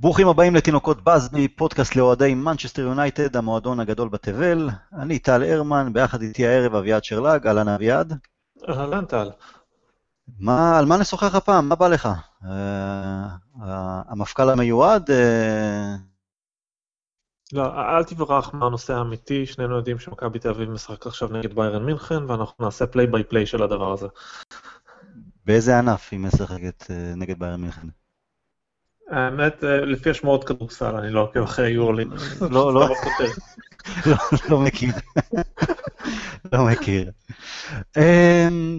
[0.00, 4.68] ברוכים הבאים לתינוקות באזבי, פודקאסט לאוהדי מנצ'סטר יונייטד, המועדון הגדול בתבל.
[4.92, 8.18] אני טל הרמן, ביחד איתי הערב אביעד שרלג, אהלן אביעד.
[8.68, 9.30] אהלן טל.
[10.38, 11.68] מה, על מה נשוחח הפעם?
[11.68, 12.08] מה בא לך?
[12.44, 13.26] אה,
[14.08, 15.10] המפכ"ל המיועד?
[15.10, 15.94] אה...
[17.52, 22.30] לא, אל תברח מהנושא האמיתי, שנינו יודעים שמכבי תל אביב משחק עכשיו נגד ביירן מינכן,
[22.30, 24.06] ואנחנו נעשה play by play של הדבר הזה.
[25.44, 27.88] באיזה ענף היא משחקת אה, נגד ביירן מינכן?
[29.10, 32.04] האמת, אה, לפי השמועות כדורסל, אני לא עוקב אחרי יורוליג.
[32.40, 32.88] לא, לא,
[34.06, 34.16] לא,
[34.48, 34.90] לא מכיר.
[36.52, 37.10] לא מכיר.
[37.96, 38.78] אמ,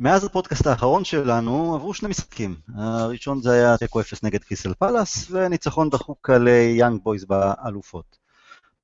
[0.00, 2.56] מאז הפודקאסט האחרון שלנו עברו שני משחקים.
[2.76, 8.16] הראשון זה היה תיקו 0 נגד קריסטל פאלאס, וניצחון דחוק על יאנג בויז באלופות.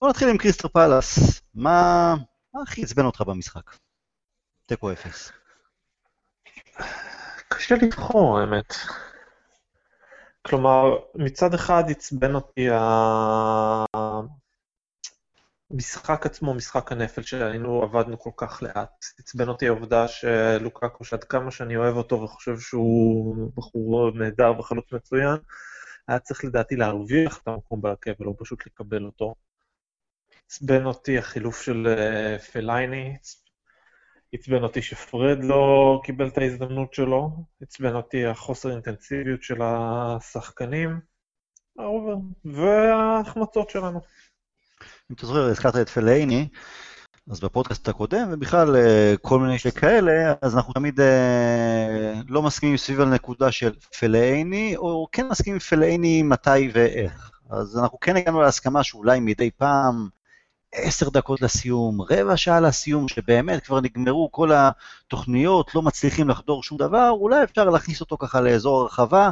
[0.01, 1.41] בוא נתחיל עם קריסטל פאלאס.
[1.55, 2.15] מה
[2.63, 3.71] הכי עצבן אותך במשחק?
[4.67, 5.33] תיקו 0.
[7.49, 8.75] קשה לבחור, האמת.
[10.51, 12.69] כלומר, מצד אחד עצבן אותי
[15.71, 19.05] המשחק עצמו, משחק הנפל שהיינו, עבדנו כל כך לאט.
[19.19, 25.37] עצבן אותי העובדה שלוקקו, שעד כמה שאני אוהב אותו וחושב שהוא בחור נהדר וחלוץ מצוין,
[26.09, 29.35] היה צריך לדעתי להרוויח את המקום בהרכב ולא פשוט לקבל אותו.
[30.47, 33.17] עצבן אותי החילוף של אה, פלייני,
[34.33, 37.31] עצבן אותי שפרד לא קיבל את ההזדמנות שלו,
[37.63, 41.01] עצבן אותי החוסר אינטנסיביות של השחקנים,
[42.45, 44.01] וההחמצות שלנו.
[45.11, 46.49] אם אתה זוכר, הזכרת את פלאיני,
[47.31, 53.01] אז בפודקאסט הקודם, ובכלל אה, כל מיני כאלה, אז אנחנו תמיד אה, לא מסכימים סביב
[53.01, 57.31] הנקודה של פלאיני, או כן מסכימים עם פלאיני מתי ואיך.
[57.51, 60.09] אז אנחנו כן הגענו להסכמה שאולי מדי פעם
[60.73, 66.79] עשר דקות לסיום, רבע שעה לסיום, שבאמת כבר נגמרו כל התוכניות, לא מצליחים לחדור שום
[66.79, 69.31] דבר, אולי אפשר להכניס אותו ככה לאזור הרחבה,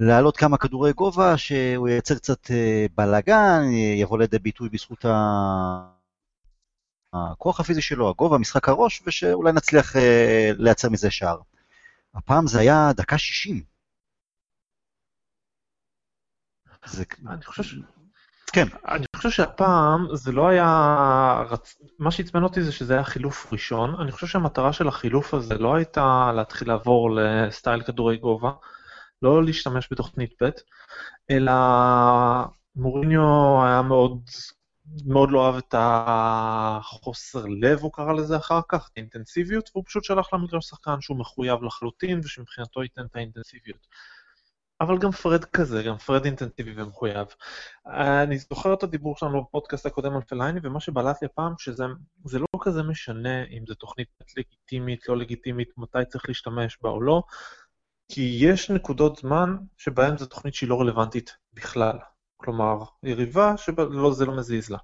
[0.00, 3.62] להעלות כמה כדורי גובה, שהוא ייצר קצת אה, בלאגן,
[3.96, 5.04] יבוא לידי ביטוי בזכות
[7.12, 11.40] הכוח הפיזי שלו, הגובה, משחק הראש, ושאולי נצליח אה, לייצר מזה שער.
[12.14, 13.62] הפעם זה היה דקה שישים.
[16.84, 17.04] זה...
[17.28, 17.74] אני חושב ש...
[18.52, 18.66] כן.
[18.88, 21.44] אני חושב שהפעם זה לא היה...
[21.98, 24.00] מה שעצבן אותי זה שזה היה חילוף ראשון.
[24.00, 28.52] אני חושב שהמטרה של החילוף הזה לא הייתה להתחיל לעבור לסטייל כדורי גובה,
[29.22, 30.48] לא להשתמש בתוכנית ב',
[31.30, 31.52] אלא
[32.76, 34.20] מוריניו היה מאוד,
[35.06, 40.04] מאוד לא אהב את החוסר לב, הוא קרא לזה אחר כך, את האינטנסיביות, והוא פשוט
[40.04, 43.86] שלח למגרש שחקן שהוא מחויב לחלוטין ושמבחינתו ייתן את האינטנסיביות.
[44.80, 47.26] אבל גם פרד כזה, גם פרד אינטנסיבי ומחויב.
[47.86, 52.46] אני זוכר את הדיבור שלנו בפודקאסט הקודם על פלאייני, ומה שבלט לי הפעם, שזה לא
[52.60, 57.22] כזה משנה אם זו תוכנית לגיטימית, לא לגיטימית, מתי צריך להשתמש בה או לא,
[58.08, 61.98] כי יש נקודות זמן שבהן זו תוכנית שהיא לא רלוונטית בכלל.
[62.36, 64.78] כלומר, יריבה שזה לא, לא מזיז לה.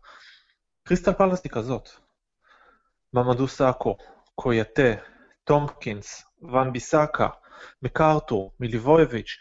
[0.83, 1.89] קריסטל פאלאס היא כזאת.
[3.13, 3.97] ממאדו סאקו,
[4.35, 4.93] קויאטה,
[5.45, 7.29] טומפקינס, ואן ביסאקה,
[7.83, 9.39] מקארטור, מיליבוייביץ',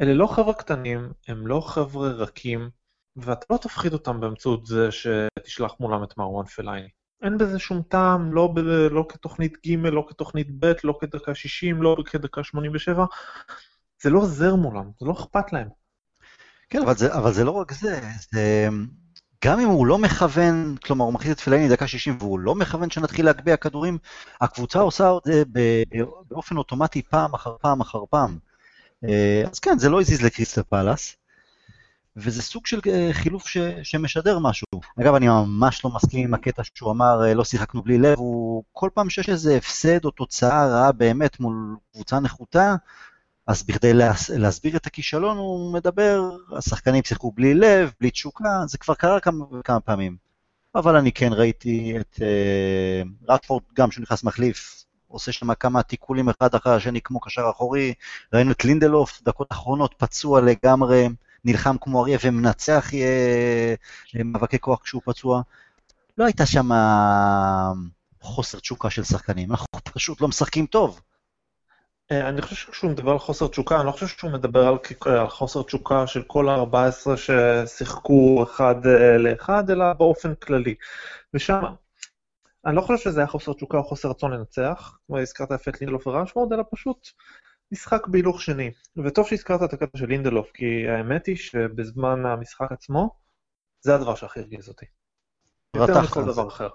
[0.00, 2.70] אלה לא חבר'ה קטנים, הם לא חבר'ה רכים,
[3.16, 6.88] ואתה לא תפחיד אותם באמצעות זה שתשלח מולם את מרואן פלאייני.
[7.22, 8.58] אין בזה שום טעם, לא, ב,
[8.90, 13.04] לא כתוכנית ג', לא כתוכנית ב', לא כדקה 60, לא כדקה 87.
[14.02, 15.68] זה לא עוזר מולם, זה לא אכפת להם.
[16.70, 18.00] כן, אבל זה, אבל זה לא רק זה,
[18.32, 18.68] זה...
[19.44, 22.90] גם אם הוא לא מכוון, כלומר הוא מכניס את פלאייני דקה 60 והוא לא מכוון
[22.90, 23.98] שנתחיל להגביה כדורים,
[24.40, 25.42] הקבוצה עושה את זה
[26.28, 28.49] באופן אוטומטי פעם אחר פעם אחר פעם.
[29.08, 31.16] אה, אז כן, זה לא הזיז לקריסטל פלאס,
[32.16, 34.66] וזה סוג של אה, חילוף ש, שמשדר משהו.
[35.00, 38.64] אגב, אני ממש לא מסכים עם הקטע שהוא אמר, אה, לא שיחקנו בלי לב, הוא
[38.72, 42.76] כל פעם שיש איזה הפסד או תוצאה רעה באמת מול קבוצה נחותה,
[43.46, 48.78] אז בכדי להס, להסביר את הכישלון הוא מדבר, השחקנים שיחקו בלי לב, בלי תשוקה, זה
[48.78, 50.16] כבר קרה כמה, כמה פעמים.
[50.74, 56.28] אבל אני כן ראיתי את uh, רטפורד, גם שהוא נכנס מחליף, עושה שם כמה תיקולים
[56.28, 57.94] אחד אחר השני כמו קשר אחורי,
[58.32, 61.08] ראינו את לינדלוף, דקות אחרונות פצוע לגמרי,
[61.44, 63.74] נלחם כמו אריה ומנצח אה,
[64.24, 65.42] מאבקי כוח כשהוא פצוע.
[66.18, 66.68] לא הייתה שם
[68.20, 71.00] חוסר תשוקה של שחקנים, אנחנו פשוט לא משחקים טוב.
[72.12, 75.28] אה, אני חושב שכשהוא מדבר על חוסר תשוקה, אני לא חושב שהוא מדבר על, על
[75.28, 80.74] חוסר תשוקה של כל ה-14 ששיחקו אחד אה, לאחד, אלא באופן כללי.
[81.34, 81.62] ושם,
[82.66, 85.80] אני לא חושב שזה היה חוסר תשוקה או חוסר רצון לנצח, כמו הזכרת יפה את
[85.80, 87.08] לינדלוף וראשוורד, אלא פשוט
[87.72, 88.70] משחק בהילוך שני.
[89.04, 93.10] וטוב שהזכרת את הקטע של לינדלוף, כי האמת היא שבזמן המשחק עצמו,
[93.80, 94.86] זה הדבר שהכי הרגיז אותי.
[95.76, 96.68] יותר מכל דבר אחר.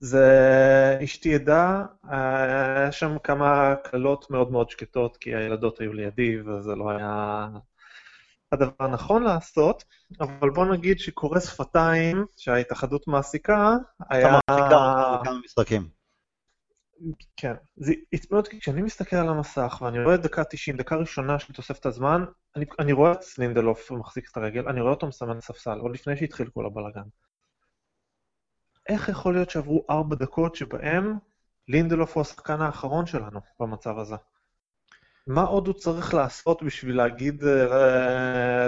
[0.00, 6.74] זה אשתי עדה, היה שם כמה קללות מאוד מאוד שקטות, כי הילדות היו לידי, וזה
[6.74, 7.48] לא היה...
[8.52, 9.84] הדבר הנכון לעשות,
[10.20, 13.74] אבל בוא נגיד שקורא שפתיים שההתאחדות מעסיקה,
[14.10, 14.38] היה...
[15.24, 15.88] כמה משחקים.
[17.36, 17.92] כן, זה
[18.32, 22.24] אותי כשאני מסתכל על המסך ואני רואה דקה 90, דקה ראשונה של תוספת הזמן,
[22.56, 26.16] אני, אני רואה את סלינדלוף מחזיק את הרגל, אני רואה אותו מסמן ספסל, עוד לפני
[26.16, 27.08] שהתחיל כל הבלאגן.
[28.88, 31.18] איך יכול להיות שעברו ארבע דקות שבהם
[31.68, 34.16] לינדלוף הוא השחקן האחרון שלנו במצב הזה?
[35.26, 37.46] מה עוד הוא צריך לעשות בשביל להגיד uh,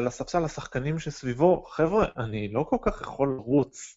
[0.00, 3.96] לספסל השחקנים שסביבו, חבר'ה, אני לא כל כך יכול לרוץ.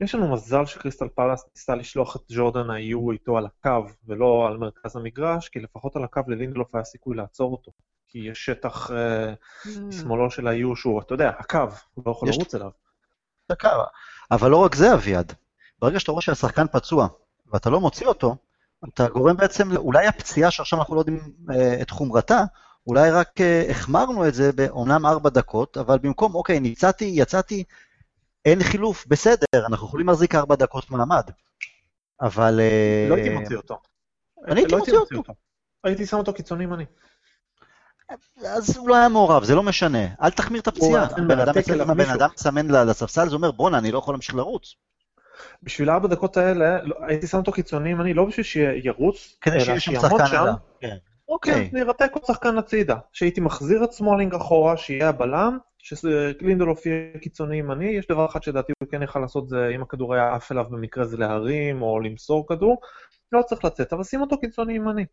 [0.00, 4.56] יש לנו מזל שקריסטל פלאס ניסה לשלוח את ג'ורדן היו איתו על הקו ולא על
[4.56, 7.72] מרכז המגרש, כי לפחות על הקו ללינדלוף היה סיכוי לעצור אותו.
[8.08, 8.94] כי יש שטח uh,
[9.92, 12.70] שמאלו של היו שהוא, אתה יודע, הקו, הוא לא יכול לרוץ אליו.
[13.50, 13.68] הקו,
[14.30, 15.32] אבל לא רק זה, אביעד.
[15.78, 17.08] ברגע שאתה רואה שהשחקן פצוע
[17.52, 18.36] ואתה לא מוציא אותו,
[18.94, 22.44] אתה גורם בעצם, אולי הפציעה שעכשיו אנחנו לא יודעים אה, את חומרתה,
[22.86, 27.64] אולי רק אה, החמרנו את זה באומנם ארבע דקות, אבל במקום, אוקיי, ניצאתי, יצאתי,
[28.44, 31.30] אין חילוף, בסדר, אנחנו יכולים להחזיק ארבע דקות מעמד.
[32.20, 32.60] אבל...
[33.08, 33.78] לא הייתי מוציא אותו.
[34.46, 35.32] אני הייתי לא מוציא אותו.
[35.84, 36.84] הייתי שם אותו קיצוני ימני.
[38.44, 40.06] אז הוא לא היה מעורב, זה לא משנה.
[40.22, 41.06] אל תחמיר את הפציעה.
[41.94, 44.74] בן אדם מסמן לספסל, זה אומר, בואנה, אני לא יכול להמשיך לרוץ.
[45.62, 50.20] בשביל ארבע דקות האלה, לא, הייתי שם אותו קיצוני ימני, לא בשביל שירוץ, אלא שיעמוד
[50.26, 50.44] שם.
[50.80, 50.96] כן.
[51.28, 52.96] אוקיי, נרתק עוד שחקן הצידה.
[53.12, 58.72] שהייתי מחזיר את סמולינג אחורה, שיהיה הבלם, שלינדלוף יהיה קיצוני ימני, יש דבר אחד שלדעתי
[58.80, 62.46] הוא כן יכל לעשות זה, אם הכדור היה עף אליו במקרה זה להרים או למסור
[62.48, 62.80] כדור,
[63.32, 65.04] לא צריך לצאת, אבל שים אותו קיצוני ימני.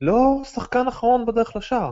[0.00, 1.90] לא שחקן אחרון בדרך לשער.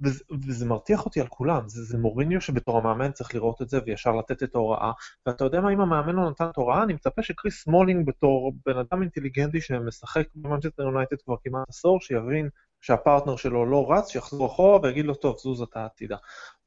[0.00, 3.78] וזה, וזה מרתיח אותי על כולם, זה, זה מוריניו שבתור המאמן צריך לראות את זה
[3.86, 4.92] וישר לתת את ההוראה,
[5.26, 8.78] ואתה יודע מה, אם המאמן לא נתן את ההוראה, אני מצפה שקריס סמולינג בתור בן
[8.78, 12.48] אדם אינטליגנטי שמשחק במנצ'סטר יונייטד כבר כמעט עשור, שיבין
[12.80, 16.16] שהפרטנר שלו לא רץ, שיחזור אחורה ויגיד לו, טוב, זוז אתה הצידה.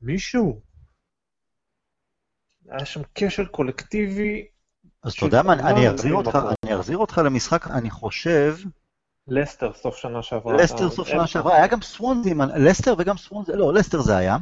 [0.02, 0.62] מישהו,
[2.70, 4.46] היה שם כשל קולקטיבי.
[5.04, 8.56] אז אתה יודע מה, אני אחזיר אותך, אני אחזיר אותך למשחק, אני חושב,
[9.32, 10.56] לסטר סוף שנה שעברה.
[10.56, 14.38] לסטר סוף שנה שעברה, היה גם סוונזי, לסטר וגם סוונזי, לא, לסטר זה היה.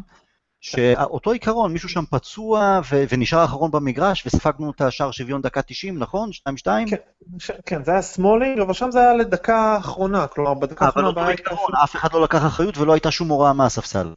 [0.62, 6.00] שאותו עיקרון, מישהו שם פצוע ו- ונשאר אחרון במגרש, וספגנו את השער שוויון דקה 90,
[6.00, 6.30] נכון?
[6.30, 6.90] 2-2?
[6.90, 6.96] כן,
[7.40, 11.10] ש- כן, זה היה סמולינג, אבל שם זה היה לדקה אחרונה, כלומר, בדקה האחרונה...
[11.10, 14.14] אבל אותו עיקרון, אף אחד לא לקח אחריות ולא הייתה שום הוראה מהספסל.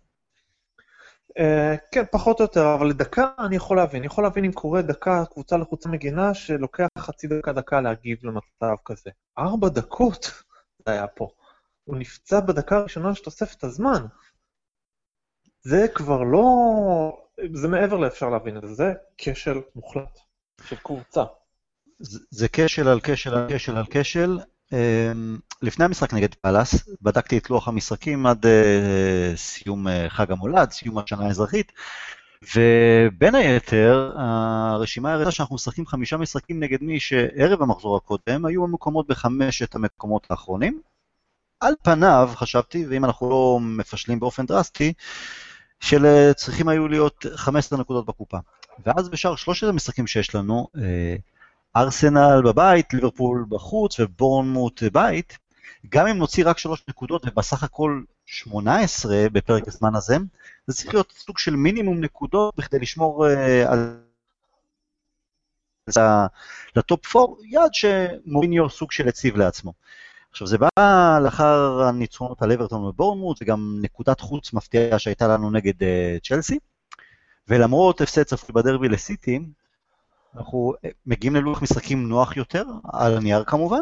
[1.31, 1.43] Uh,
[1.93, 3.99] כן, פחות או יותר, אבל לדקה אני יכול להבין.
[3.99, 8.75] אני יכול להבין אם קורה דקה, קבוצה לחוצה מגינה, שלוקח חצי דקה, דקה להגיב למצב
[8.85, 9.11] כזה.
[9.39, 10.43] ארבע דקות?
[10.89, 11.29] היה פה.
[11.85, 14.07] הוא נפצע בדקה הראשונה של תוספת הזמן.
[15.63, 16.51] זה כבר לא...
[17.55, 20.19] זה מעבר לאפשר להבין את זה, זה כשל מוחלט
[20.65, 21.25] של קבוצה.
[21.99, 24.39] זה, זה כשל על כשל על כשל על כשל.
[24.73, 30.71] אמ, לפני המשחק נגד פאלאס, בדקתי את לוח המשחקים עד uh, סיום uh, חג המולד,
[30.71, 31.73] סיום השנה האזרחית,
[32.45, 39.07] ובין היתר, הרשימה הראתה שאנחנו משחקים חמישה משחקים נגד מי שערב המחזור הקודם היו המקומות
[39.07, 40.81] בחמשת המקומות האחרונים.
[41.61, 44.93] על פניו, חשבתי, ואם אנחנו לא מפשלים באופן דרסטי,
[45.81, 48.39] שצריכים היו להיות 15 נקודות בקופה.
[48.87, 51.17] ואז בשאר שלושת המשחקים שיש לנו, אה,
[51.77, 55.39] ארסנל בבית, ליברפול בחוץ ובורנמוט בית,
[55.89, 60.17] גם אם נוציא רק שלוש נקודות ובסך הכל 18 בפרק הזמן הזה,
[60.67, 63.31] זה צריך להיות סוג של מינימום נקודות בכדי לשמור uh,
[63.69, 64.01] על
[66.77, 69.73] לטופ 4, יעד שמוריניו סוג של הציב לעצמו.
[70.31, 75.83] עכשיו זה בא לאחר הניצחונות על אברטון ובורנמוט וגם נקודת חוץ מפתיעה שהייתה לנו נגד
[75.83, 76.59] uh, צ'לסי,
[77.49, 79.41] ולמרות הפסד צפוי בדרבי לסיטי,
[80.37, 83.81] אנחנו אה, מגיעים ללוח משחקים נוח יותר, על הנייר כמובן,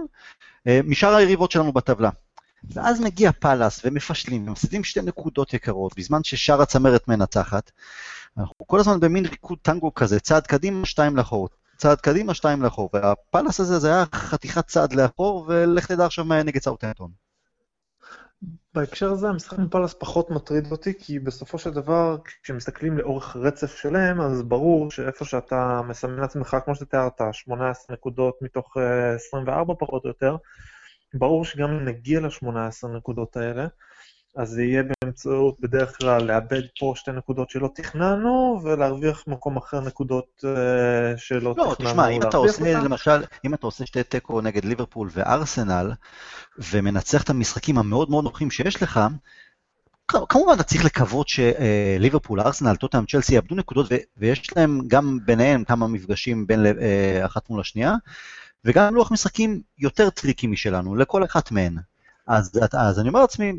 [0.85, 2.11] משאר היריבות שלנו בטבלה.
[2.65, 7.71] ואז מגיע פאלאס ומפשלים ומפסידים שתי נקודות יקרות, בזמן ששאר הצמרת מנצחת.
[8.39, 12.91] אנחנו כל הזמן במין ריקוד טנגו כזה, צעד קדימה, שתיים לאחור, צעד קדימה, שתיים לאחור,
[12.93, 17.28] והפאלאס הזה זה היה חתיכת צעד לאחור, ולך תדע עכשיו מה נגד סאוטנטון.
[18.75, 23.77] בהקשר הזה המשחק עם פאלאס פחות מטריד אותי, כי בסופו של דבר, כשמסתכלים לאורך רצף
[23.77, 28.77] שלם, אז ברור שאיפה שאתה מסמן לעצמך, כמו שתיארת, 18 נקודות מתוך
[29.15, 30.37] 24 אה, פחות או יותר,
[31.15, 33.67] ברור שגם אם נגיע ל-18 נקודות האלה,
[34.39, 39.81] אז זה יהיה באמצעות, בדרך כלל, לאבד פה שתי נקודות שלא תכננו, ולהרוויח במקום אחר
[39.81, 41.89] נקודות uh, שלא לא, תכננו.
[41.89, 42.85] לא, תשמע, אם אתה עושה, אותם.
[42.85, 45.93] למשל, אם אתה עושה שתי תיקו נגד ליברפול וארסנל,
[46.59, 49.01] ומנצח את המשחקים המאוד מאוד נוחים שיש לך,
[50.07, 55.87] כמובן אתה צריך לקוות שליברפול, ארסנל, טוטנהאם, צ'לסי יאבדו נקודות, ויש להם גם ביניהם כמה
[55.87, 57.95] מפגשים בין אה, אחת מול השנייה,
[58.65, 61.77] וגם לוח משחקים יותר טריקי משלנו, לכל אחת מהן.
[62.27, 63.53] אז, אז אני אומר לעצמי,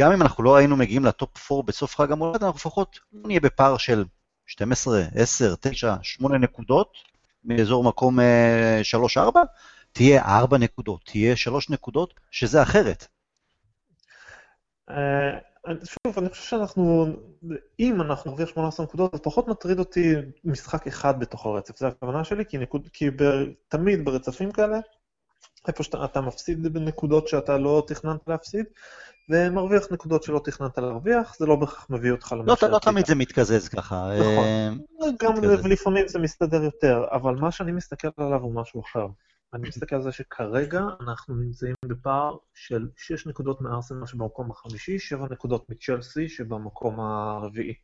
[0.00, 3.40] גם אם אנחנו לא היינו מגיעים לטופ 4 בסוף חג המולד, אנחנו לפחות לא נהיה
[3.40, 4.04] בפער של
[4.46, 6.92] 12, 10, 9, 8 נקודות,
[7.44, 8.22] מאזור מקום 3-4,
[9.18, 9.42] אה,
[9.92, 13.06] תהיה 4 נקודות, תהיה 3 נקודות, שזה אחרת.
[14.90, 15.38] אה,
[15.84, 17.06] שוב, אני חושב שאנחנו,
[17.80, 22.24] אם אנחנו נרוויח 18 נקודות, אז פחות מטריד אותי משחק אחד בתוך הרצף, זו הכוונה
[22.24, 23.22] שלי, כי, נקוד, כי ב,
[23.68, 24.78] תמיד ברצפים כאלה,
[25.68, 28.66] איפה שאתה מפסיד בנקודות שאתה לא תכננת להפסיד,
[29.28, 33.14] ומרוויח נקודות שלא תכננת להרוויח, זה לא בהכרח מביא אותך למה לא, לא תמיד זה
[33.14, 34.10] מתקזז ככה.
[34.20, 34.44] נכון,
[35.02, 35.32] אה, גם
[35.64, 39.06] ולפעמים זה מסתדר יותר, אבל מה שאני מסתכל עליו הוא משהו אחר.
[39.54, 45.26] אני מסתכל על זה שכרגע אנחנו נמצאים בפער של 6 נקודות מארסנל שבמקום החמישי, 7
[45.30, 47.74] נקודות מצ'לסי שבמקום הרביעי.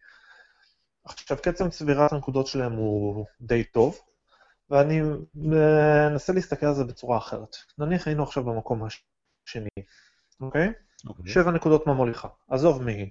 [1.04, 3.98] עכשיו, קצב צבירת הנקודות שלהם הוא די טוב,
[4.70, 5.00] ואני
[5.34, 7.56] מנסה להסתכל על זה בצורה אחרת.
[7.78, 9.68] נניח היינו עכשיו במקום השני,
[10.40, 10.68] אוקיי?
[10.68, 10.91] Okay.
[11.06, 11.32] אוקיי.
[11.32, 13.10] 7 נקודות מהמוליכה, עזוב מי היא.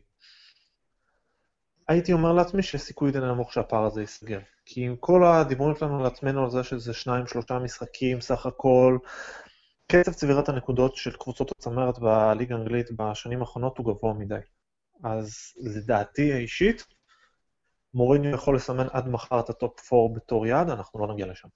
[1.88, 4.40] הייתי אומר לעצמי שיש סיכוי די נמוך שהפער הזה ייסגר.
[4.66, 8.98] כי עם כל הדיבורים שלנו על עצמנו על זה שזה שניים, שלושה משחקים סך הכל,
[9.88, 14.40] קצב צבירת הנקודות של קבוצות הצמרת בליגה האנגלית בשנים האחרונות הוא גבוה מדי.
[15.04, 16.86] אז לדעתי האישית,
[17.94, 21.48] מוריניו יכול לסמן עד מחר את הטופ 4 בתור יעד, אנחנו לא נגיע לשם.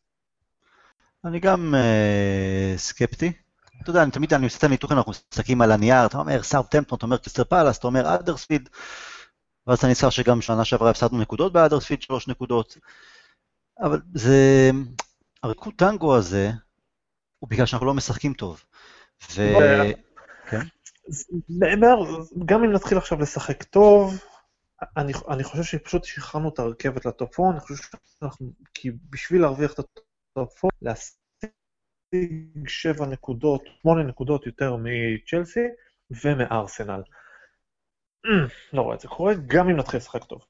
[1.25, 3.31] אני גם uh, סקפטי.
[3.81, 6.97] אתה יודע, אני תמיד, אני עושה את הניתוחים, אנחנו מסתכלים על הנייר, אתה אומר סאות'המפטון,
[6.97, 8.69] אתה אומר קריסטל פאלאס, אתה אומר האדרספילד.
[9.67, 12.77] ואז אני נזכר שגם שנה שעברה הפסדנו נקודות בהאדרספילד, שלוש נקודות.
[13.79, 14.71] אבל זה...
[15.43, 16.51] הריקוד טנגו הזה,
[17.39, 18.63] הוא בגלל שאנחנו לא משחקים טוב.
[19.31, 19.41] ו...
[20.49, 20.61] כן?
[21.49, 21.95] נאמר,
[22.45, 24.19] גם אם נתחיל עכשיו לשחק טוב,
[24.97, 27.83] אני, אני חושב שפשוט שחררנו את הרכבת לטופ 4, אני חושב
[28.19, 30.93] שאנחנו, כי בשביל להרוויח את הטופ 4,
[32.21, 35.67] להשיג 7 נקודות, 8 נקודות יותר מצ'לסי
[36.23, 37.01] ומארסנל.
[38.73, 40.41] לא רואה את זה קורה, גם אם נתחיל לשחק טוב.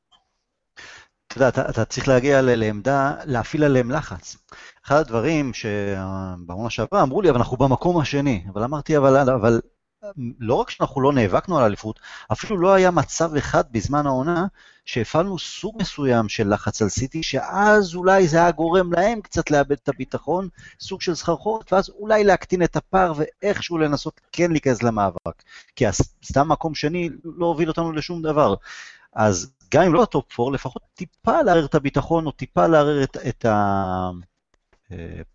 [1.28, 4.38] אתה יודע, אתה, אתה צריך להגיע לעמדה, להפעיל עליהם לחץ.
[4.86, 8.46] אחד הדברים שבעונה שעברה אמרו לי, אבל אנחנו במקום השני.
[8.54, 9.62] אבל אמרתי, אבל, אבל
[10.40, 12.00] לא רק שאנחנו לא נאבקנו על אליפות,
[12.32, 14.46] אפילו לא היה מצב אחד בזמן העונה
[14.86, 19.72] שהפעלנו סוג מסוים של לחץ על סיטי, שאז אולי זה היה גורם להם קצת לאבד
[19.72, 20.48] את הביטחון,
[20.80, 25.44] סוג של סחרחורת, ואז אולי להקטין את הפער ואיכשהו לנסות כן להיכנס למאבק.
[25.76, 25.86] כי
[26.26, 28.56] סתם מקום שני לא הוביל אותנו לשום דבר.
[29.14, 33.04] אז גם אם לא ה top 4, לפחות טיפה לערער את הביטחון, או טיפה לערער
[33.04, 34.10] את, את ה...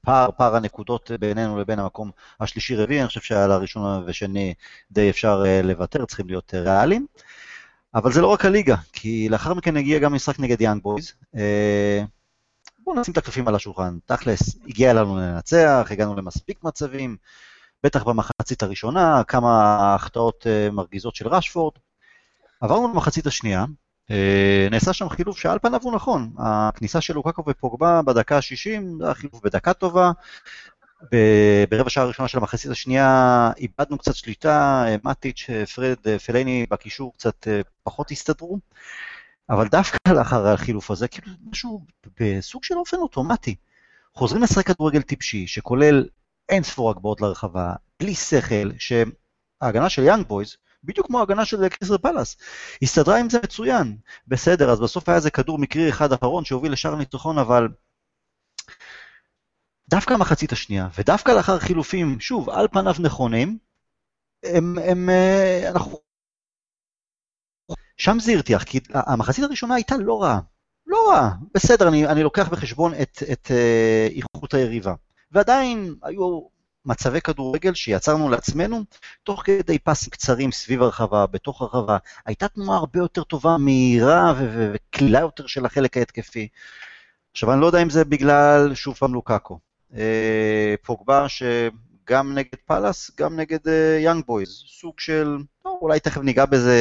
[0.01, 4.55] פער, פער הנקודות בינינו לבין המקום השלישי-רביעי, אני חושב שעל הראשון ושני
[4.91, 7.07] די אפשר אה, לוותר, צריכים להיות אה, ריאליים.
[7.95, 11.13] אבל זה לא רק הליגה, כי לאחר מכן הגיע גם משחק נגד יאנג בויז.
[11.37, 12.03] אה,
[12.79, 13.99] בואו נשים את הקלפים על השולחן.
[14.07, 17.17] תכלס, הגיע לנו לנצח, הגענו למספיק מצבים,
[17.85, 21.73] בטח במחצית הראשונה, כמה החטאות מרגיזות של רשפורד.
[22.61, 23.67] עברנו למחצית השנייה, אה,
[24.71, 29.15] נעשה שם חילוף שעל פניו הוא נכון, הכניסה של לוקקו ופוגבה בדקה ה-60, זה היה
[29.15, 30.13] חילוף בדקה טובה,
[31.71, 37.13] ברבע שעה הראשונה של המחצית השנייה איבדנו קצת שליטה, אה, מאטיץ', אה, פרד, פלאיני בקישור
[37.17, 37.47] קצת
[37.83, 38.59] פחות הסתדרו,
[39.51, 41.85] אבל דווקא לאחר החילוף הזה, כאילו משהו
[42.21, 43.55] בסוג של אופן אוטומטי.
[44.15, 46.09] חוזרים לשחק כדורגל טיפשי, שכולל
[46.49, 51.99] אין ספור הגבהות לרחבה, בלי שכל, שההגנה של יאנג בויז, בדיוק כמו ההגנה של קריסטל
[51.99, 52.37] פאלאס.
[52.83, 53.97] הסתדרה עם זה מצוין.
[54.27, 57.69] בסדר, אז בסוף היה איזה כדור מקרי אחד אחרון שהוביל לשער ניצחון, אבל
[59.91, 63.59] דווקא המחצית השנייה, ודווקא לאחר חילופים, שוב, על פניו נכונים,
[64.43, 65.99] הם, הם, אה, אנחנו...
[67.97, 70.41] שם זה הרתיח, כי המחצית הראשונה הייתה לא רעה.
[70.87, 74.95] לא רעה, בסדר, אני, אני לוקח בחשבון את, את אה, איכות היריבה.
[75.33, 76.41] ועדיין היו
[76.87, 78.85] מצבי כדורגל שיצרנו לעצמנו
[79.23, 81.99] תוך כדי פסים קצרים סביב הרחבה, בתוך הרחבה.
[82.27, 86.49] הייתה תנועה הרבה יותר טובה, מהירה וקלילה יותר של החלק ההתקפי.
[87.33, 89.59] עכשיו, אני לא יודע אם זה בגלל, שוב פעם, לוקאקו.
[89.97, 93.59] אה, פוגבה שגם נגד פאלאס, גם נגד
[93.99, 94.65] יאנג אה, בויז.
[94.67, 96.79] סוג של, לא, אולי תכף ניגע בזה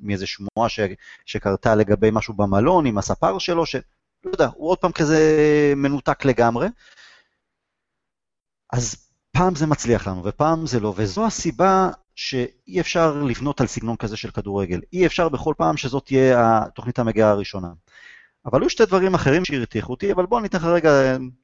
[0.00, 0.80] מאיזה שמועה ש,
[1.26, 3.82] שקרתה לגבי משהו במלון עם הספר שלו, שלא
[4.24, 5.18] יודע, הוא עוד פעם כזה
[5.76, 6.68] מנותק לגמרי.
[8.72, 8.96] אז
[9.32, 14.16] פעם זה מצליח לנו ופעם זה לא, וזו הסיבה שאי אפשר לבנות על סגנון כזה
[14.16, 14.80] של כדורגל.
[14.92, 17.68] אי אפשר בכל פעם שזאת תהיה התוכנית המגירה הראשונה.
[18.46, 20.90] אבל היו שתי דברים אחרים שהרתיחו אותי, אבל בוא ניתן לך רגע,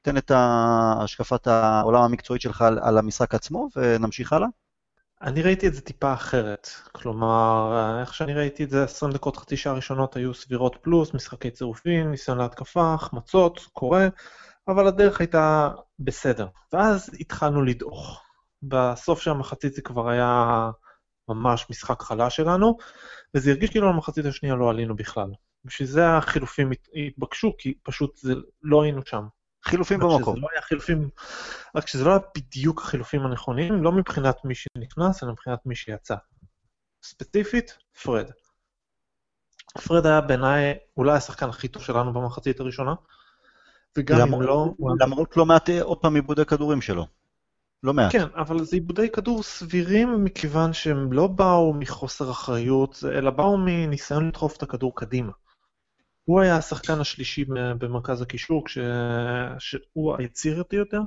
[0.01, 4.47] תן את השקפת העולם המקצועית שלך על, על המשחק עצמו ונמשיך הלאה.
[5.21, 6.69] אני ראיתי את זה טיפה אחרת.
[6.91, 11.51] כלומר, איך שאני ראיתי את זה, 20 דקות, חצי שעה ראשונות היו סבירות פלוס, משחקי
[11.51, 14.07] צירופים, ניסיון להתקפה, החמצות, קורה.
[14.67, 15.69] אבל הדרך הייתה
[15.99, 16.47] בסדר.
[16.73, 18.21] ואז התחלנו לדעוך.
[18.63, 20.69] בסוף של המחצית זה כבר היה
[21.29, 22.77] ממש משחק חלש שלנו,
[23.35, 25.29] וזה הרגיש כאילו למחצית השנייה לא עלינו בכלל.
[25.65, 29.27] בשביל זה החילופים התבקשו, כי פשוט זה, לא היינו שם.
[29.65, 30.41] חילופים במקום.
[30.41, 31.09] לא היה חילופים,
[31.75, 36.15] רק שזה לא היה בדיוק החילופים הנכונים, לא מבחינת מי שנכנס, אלא מבחינת מי שיצא.
[37.03, 38.31] ספציפית, פרד.
[39.87, 42.93] פרד היה בעיניי אולי השחקן הכי טוב שלנו במחצית הראשונה,
[43.97, 44.95] וגם למרות, אם לא...
[44.99, 47.05] למרות לא מעט עוד פעם עיבודי כדורים שלו.
[47.83, 48.11] לא מעט.
[48.11, 54.27] כן, אבל זה עיבודי כדור סבירים מכיוון שהם לא באו מחוסר אחריות, אלא באו מניסיון
[54.27, 55.31] לדחוף את הכדור קדימה.
[56.25, 57.45] הוא היה השחקן השלישי
[57.77, 61.01] במרכז הקישור, כשהוא היצירתי יותר,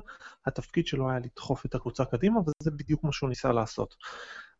[0.45, 3.95] התפקיד שלו היה לדחוף את הקבוצה קדימה, וזה בדיוק מה שהוא ניסה לעשות.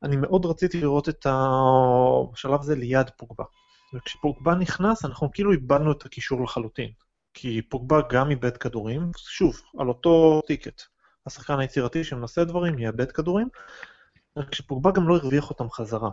[0.04, 3.44] אני מאוד רציתי לראות את השלב הזה ליד פוגבה.
[3.94, 6.92] וכשפוגבה נכנס, אנחנו כאילו איבדנו את הקישור לחלוטין.
[7.42, 10.82] כי פוגבה גם איבד כדורים, שוב, על אותו טיקט.
[11.26, 13.48] השחקן היצירתי שמנסה דברים, יאבד כדורים,
[14.38, 16.10] רק שפוגבה גם לא הרוויח אותם חזרה.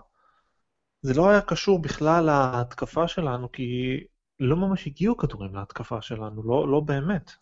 [1.03, 4.01] זה לא היה קשור בכלל להתקפה שלנו, כי
[4.41, 7.33] לא ממש הגיעו כדורים להתקפה שלנו, לא, לא באמת.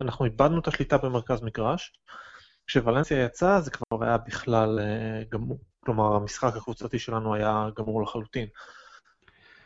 [0.00, 1.92] אנחנו איבדנו את השליטה במרכז מגרש.
[2.66, 8.48] כשוולנסיה יצא זה כבר היה בכלל uh, גמור, כלומר המשחק הקבוצתי שלנו היה גמור לחלוטין.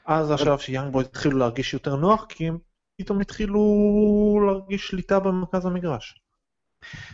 [0.07, 2.59] אז השלב שיאנג בוי התחילו להרגיש יותר נוח, כי הם
[2.97, 3.61] פתאום התחילו
[4.47, 6.21] להרגיש שליטה במרכז המגרש.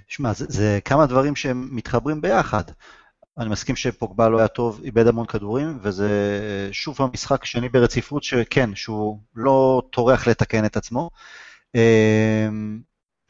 [0.08, 2.62] שמע, זה, זה כמה דברים שהם מתחברים ביחד.
[3.38, 6.10] אני מסכים שפוגבה לא היה טוב, איבד המון כדורים, וזה
[6.72, 11.10] שוב המשחק שני ברציפות שכן, שהוא לא טורח לתקן את עצמו.
[11.74, 12.80] אמ,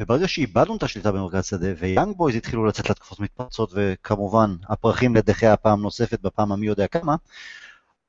[0.03, 5.47] וברגע שאיבדנו את השליטה במרכז שדה, ויאנג בויז התחילו לצאת לתקופות מתפרצות, וכמובן, הפרחים לדחי
[5.47, 7.17] הפעם נוספת בפעם המי יודע כמה,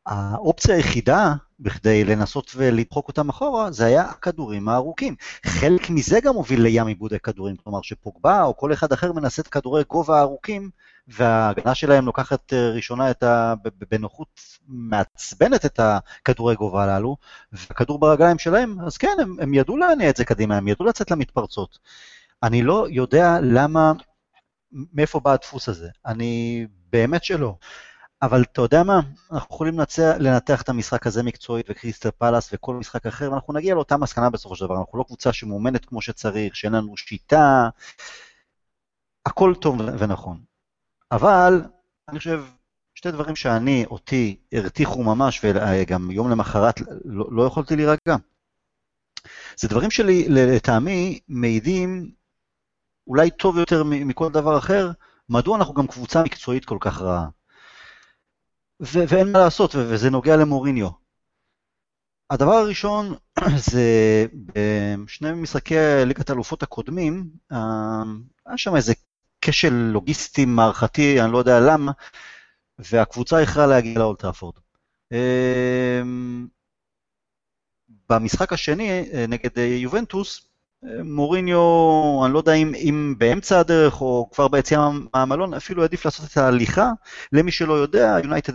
[0.06, 5.16] האופציה היחידה בכדי לנסות ולדחוק אותם אחורה, זה היה הכדורים הארוכים.
[5.46, 9.48] חלק מזה גם הוביל לים עיבודי כדורים, כלומר שפוגבה או כל אחד אחר מנסה את
[9.48, 10.70] כדורי גובה הארוכים,
[11.08, 13.54] וההגנה שלהם לוקחת אה, ראשונה את ה...
[13.92, 17.18] בנוחות מעצבנת את הכדורי גובה הללו,
[17.52, 21.12] והכדור ברגליים שלהם, אז כן, הם, הם ידעו להניע את זה קדימה, הם ידעו לצאת
[21.12, 21.80] למתפרצות.
[22.44, 23.94] אני לא יודע למה,
[24.94, 25.90] מאיפה בא הדפוס הזה.
[26.06, 27.56] אני באמת שלא.
[28.24, 29.00] אבל אתה יודע מה,
[29.32, 33.76] אנחנו יכולים לנצח, לנתח את המשחק הזה מקצועית וקריסטל פלאס וכל משחק אחר, ואנחנו נגיע
[33.76, 37.70] לאותה מסקנה בסופו של דבר, אנחנו לא קבוצה שמאומנת כמו שצריך, שאין לנו שיטה,
[39.26, 40.40] הכל טוב ונכון.
[41.12, 41.62] אבל
[42.10, 42.44] אני חושב,
[42.96, 48.16] שתי דברים שאני, אותי, הרתיחו ממש, וגם יום למחרת לא, לא יכולתי להירגע.
[49.58, 52.12] זה דברים שלי, לטעמי, מעידים
[53.08, 54.92] אולי טוב יותר מכל דבר אחר,
[55.30, 57.28] מדוע אנחנו גם קבוצה מקצועית כל כך רעה.
[58.82, 60.90] ו- ואין מה לעשות, וזה נוגע למוריניו.
[62.30, 63.16] הדבר הראשון
[63.72, 63.82] זה
[64.46, 67.58] בשני משחקי ליגת האלופות הקודמים, אה,
[68.46, 68.94] היה שם איזה
[69.42, 71.92] כשל לוגיסטי מערכתי, אני לא יודע למה,
[72.80, 74.56] והקבוצה איחרה להגיע לאולטראפורד.
[75.12, 76.02] אה,
[78.10, 80.53] במשחק השני אה, נגד יובנטוס,
[81.04, 86.32] מוריניו, אני לא יודע אם, אם באמצע הדרך או כבר ביציאה מהמלון, אפילו העדיף לעשות
[86.32, 86.92] את ההליכה.
[87.32, 88.54] למי שלא יודע, יונייטד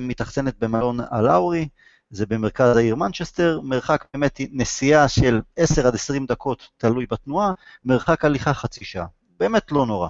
[0.00, 1.68] מתאכסנת במלון הלאורי,
[2.10, 7.52] זה במרכז העיר מנצ'סטר, מרחק באמת נסיעה של 10 עד 20 דקות, תלוי בתנועה,
[7.84, 9.06] מרחק הליכה חצי שעה.
[9.40, 10.08] באמת לא נורא.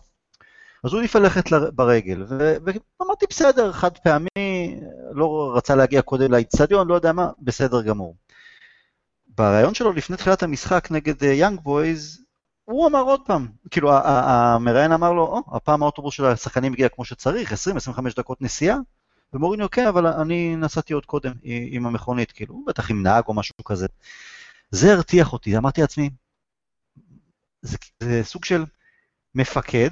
[0.84, 1.44] אז הוא העדיף ללכת
[1.74, 4.80] ברגל, ואמרתי בסדר, חד פעמי,
[5.12, 8.16] לא רצה להגיע קודם לאיצטדיון, לא יודע מה, בסדר גמור.
[9.36, 12.24] בריאיון שלו לפני תחילת המשחק נגד יאנג אה, בויז,
[12.64, 17.04] הוא אמר עוד פעם, כאילו המראיין אמר לו, או, הפעם האוטובוס של השחקנים הגיע כמו
[17.04, 17.56] שצריך, 20-25
[18.16, 18.76] דקות נסיעה,
[19.32, 23.54] ומוריניו כן, אבל אני נסעתי עוד קודם עם המכונית, כאילו, בטח עם נהג או משהו
[23.64, 23.86] כזה.
[24.70, 26.10] זה הרתיח אותי, אמרתי לעצמי,
[27.62, 28.64] זה, זה סוג של
[29.34, 29.90] מפקד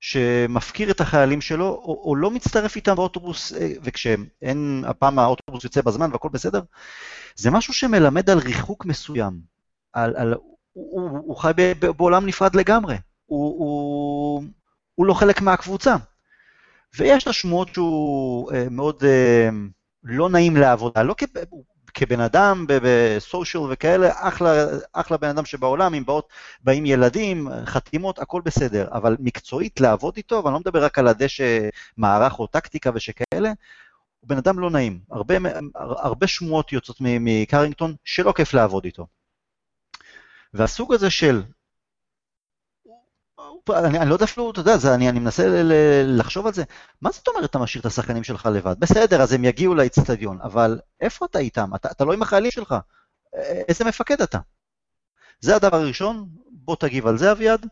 [0.00, 5.82] שמפקיר את החיילים שלו, או, או לא מצטרף איתם באוטובוס, אה, וכשאין, הפעם האוטובוס יוצא
[5.82, 6.60] בזמן והכל בסדר,
[7.36, 9.40] זה משהו שמלמד על ריחוק מסוים.
[9.92, 10.34] על, על,
[10.72, 11.52] הוא, הוא, הוא חי
[11.96, 14.44] בעולם נפרד לגמרי, הוא, הוא,
[14.94, 15.96] הוא לא חלק מהקבוצה.
[16.98, 19.48] ויש את השמועות שהוא אה, מאוד אה,
[20.04, 21.22] לא נעים לעבודה, לא כ...
[21.94, 26.28] כבן אדם בסושיאל וכאלה, אחלה, אחלה בן אדם שבעולם, אם באות,
[26.64, 31.68] באים ילדים, חתימות, הכל בסדר, אבל מקצועית לעבוד איתו, ואני לא מדבר רק על הדשא
[31.96, 33.52] מערך או טקטיקה ושכאלה,
[34.20, 35.00] הוא בן אדם לא נעים.
[35.10, 35.34] הרבה,
[35.74, 39.06] הרבה שמועות יוצאות מקרינגטון שלא כיף לעבוד איתו.
[40.54, 41.42] והסוג הזה של
[43.78, 45.72] אני, אני לא יודע אפילו, אתה יודע, זה, אני, אני מנסה ל, ל,
[46.18, 46.64] לחשוב על זה.
[47.02, 48.74] מה זאת אומרת אתה משאיר את השחקנים שלך לבד?
[48.78, 51.74] בסדר, אז הם יגיעו לאצטדיון, אבל איפה אתה איתם?
[51.74, 52.74] אתה, אתה לא עם החיילים שלך.
[53.68, 54.38] איזה מפקד אתה?
[55.40, 57.66] זה הדבר הראשון, בוא תגיב על זה, אביעד.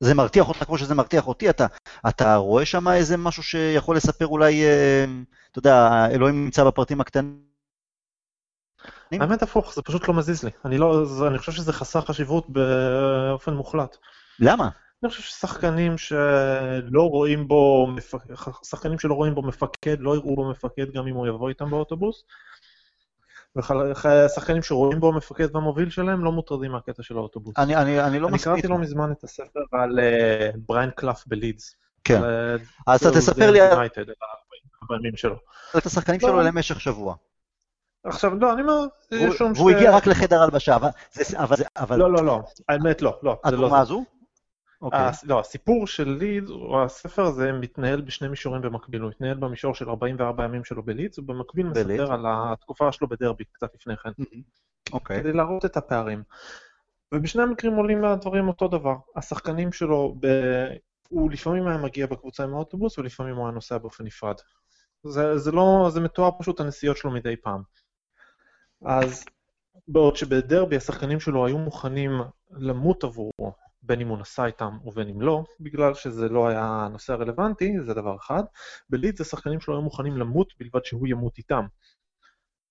[0.00, 1.66] זה מרתיח אותך כמו שזה מרתיח אותי, אתה,
[2.08, 5.04] אתה רואה שם איזה משהו שיכול לספר אולי, אה,
[5.50, 7.46] אתה יודע, אלוהים נמצא בפרטים הקטנים?
[9.12, 10.50] האמת הפוך, זה פשוט לא מזיז לי.
[10.64, 13.96] אני, לא, זה, אני חושב שזה חסר חשיבות באופן מוחלט.
[14.40, 14.68] למה?
[15.02, 17.88] אני חושב ששחקנים שלא רואים בו,
[18.62, 22.24] שחקנים שלא רואים בו מפקד, לא יראו בו מפקד גם אם הוא יבוא איתם באוטובוס.
[23.56, 27.54] ושחקנים שרואים בו המפקד והמוביל שלהם לא מוטרדים מהקטע של האוטובוס.
[27.58, 28.52] אני, אני, אני לא מסכים.
[28.52, 31.76] אני קראתי לא מזמן את הספר על uh, בריין קלף בלידס.
[32.04, 32.22] כן.
[32.22, 33.60] על, אז אתה תספר לי...
[33.60, 33.88] על
[34.82, 35.36] הבעלים שלו.
[35.78, 37.14] את השחקנים שלו למשך שבוע.
[38.04, 38.86] עכשיו, לא, אני אומר,
[39.36, 39.58] שום ש...
[39.58, 40.76] והוא הגיע רק לחדר הלבשה,
[41.76, 41.98] אבל...
[41.98, 43.40] לא, לא, לא, האמת לא, לא.
[43.44, 44.04] הדוגמה הזו?
[44.82, 45.10] אוקיי.
[45.24, 49.00] לא, הסיפור של לידס, או הספר הזה, מתנהל בשני מישורים במקביל.
[49.02, 53.74] הוא מתנהל במישור של 44 ימים שלו בלידס, ובמקביל מספר על התקופה שלו בדרבי קצת
[53.74, 54.10] לפני כן.
[54.92, 55.20] אוקיי.
[55.20, 56.22] כדי להראות את הפערים.
[57.14, 58.96] ובשני המקרים עולים מהדברים אותו דבר.
[59.16, 60.26] השחקנים שלו, ב...
[61.08, 64.34] הוא לפעמים היה מגיע בקבוצה עם האוטובוס, ולפעמים הוא היה נוסע באופן נפרד.
[65.04, 67.62] זה, זה לא, זה מתואר פשוט הנסיעות שלו מדי פעם.
[68.84, 69.24] אז
[69.88, 72.10] בעוד שבדרבי השחקנים שלו היו מוכנים
[72.50, 73.52] למות עבורו,
[73.86, 77.94] בין אם הוא נסע איתם ובין אם לא, בגלל שזה לא היה הנושא הרלוונטי, זה
[77.94, 78.42] דבר אחד.
[78.90, 81.66] בלידס השחקנים שלו היו מוכנים למות בלבד שהוא ימות איתם,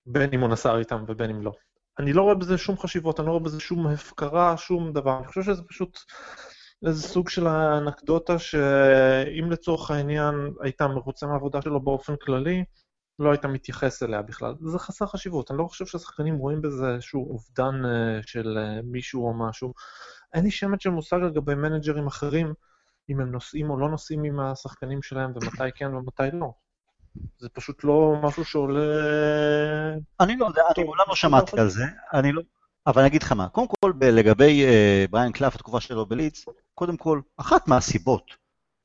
[0.05, 1.51] בין אם הוא נסע איתם ובין אם לא.
[1.99, 5.17] אני לא רואה בזה שום חשיבות, אני לא רואה בזה שום הפקרה, שום דבר.
[5.17, 5.99] אני חושב שזה פשוט
[6.85, 12.63] איזה סוג של אנקדוטה שאם לצורך העניין היית מרוצה מהעבודה שלו באופן כללי,
[13.19, 14.53] לא היית מתייחס אליה בכלל.
[14.71, 19.27] זה חסר חשיבות, אני לא חושב שהשחקנים רואים בזה איזשהו אובדן אה, של אה, מישהו
[19.27, 19.73] או משהו.
[20.33, 22.53] אין לי שמץ של מושג לגבי מנג'רים אחרים,
[23.09, 26.51] אם הם נוסעים או לא נוסעים עם השחקנים שלהם, ומתי כן ומתי לא.
[27.39, 28.79] זה פשוט לא משהו שעולה...
[30.19, 31.83] אני לא יודע, אני מעולם לא שמעתי על זה,
[32.13, 32.41] אני לא...
[32.87, 36.97] אבל אני אגיד לך מה, קודם כל לגבי uh, בריאן קלף, התקופה שלו בלידס, קודם
[36.97, 38.31] כל, אחת מהסיבות,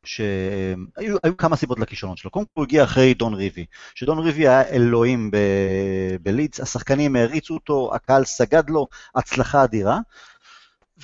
[0.04, 2.30] שהיו היו כמה סיבות לכישלון שלו.
[2.30, 5.30] קודם כל הוא הגיע אחרי דון ריבי, שדון ריבי היה אלוהים
[6.22, 9.98] בלידס, השחקנים העריצו אותו, הקהל סגד לו, הצלחה אדירה,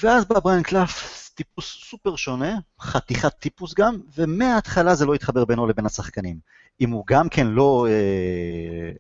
[0.02, 5.66] ואז בא בריין קלף, טיפוס סופר שונה, חתיכת טיפוס גם, ומההתחלה זה לא התחבר בינו
[5.66, 6.38] לבין השחקנים.
[6.80, 7.87] אם הוא גם כן לא...
[7.90, 8.92] אה,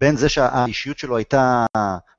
[0.00, 1.66] בין זה שהאישיות שלו הייתה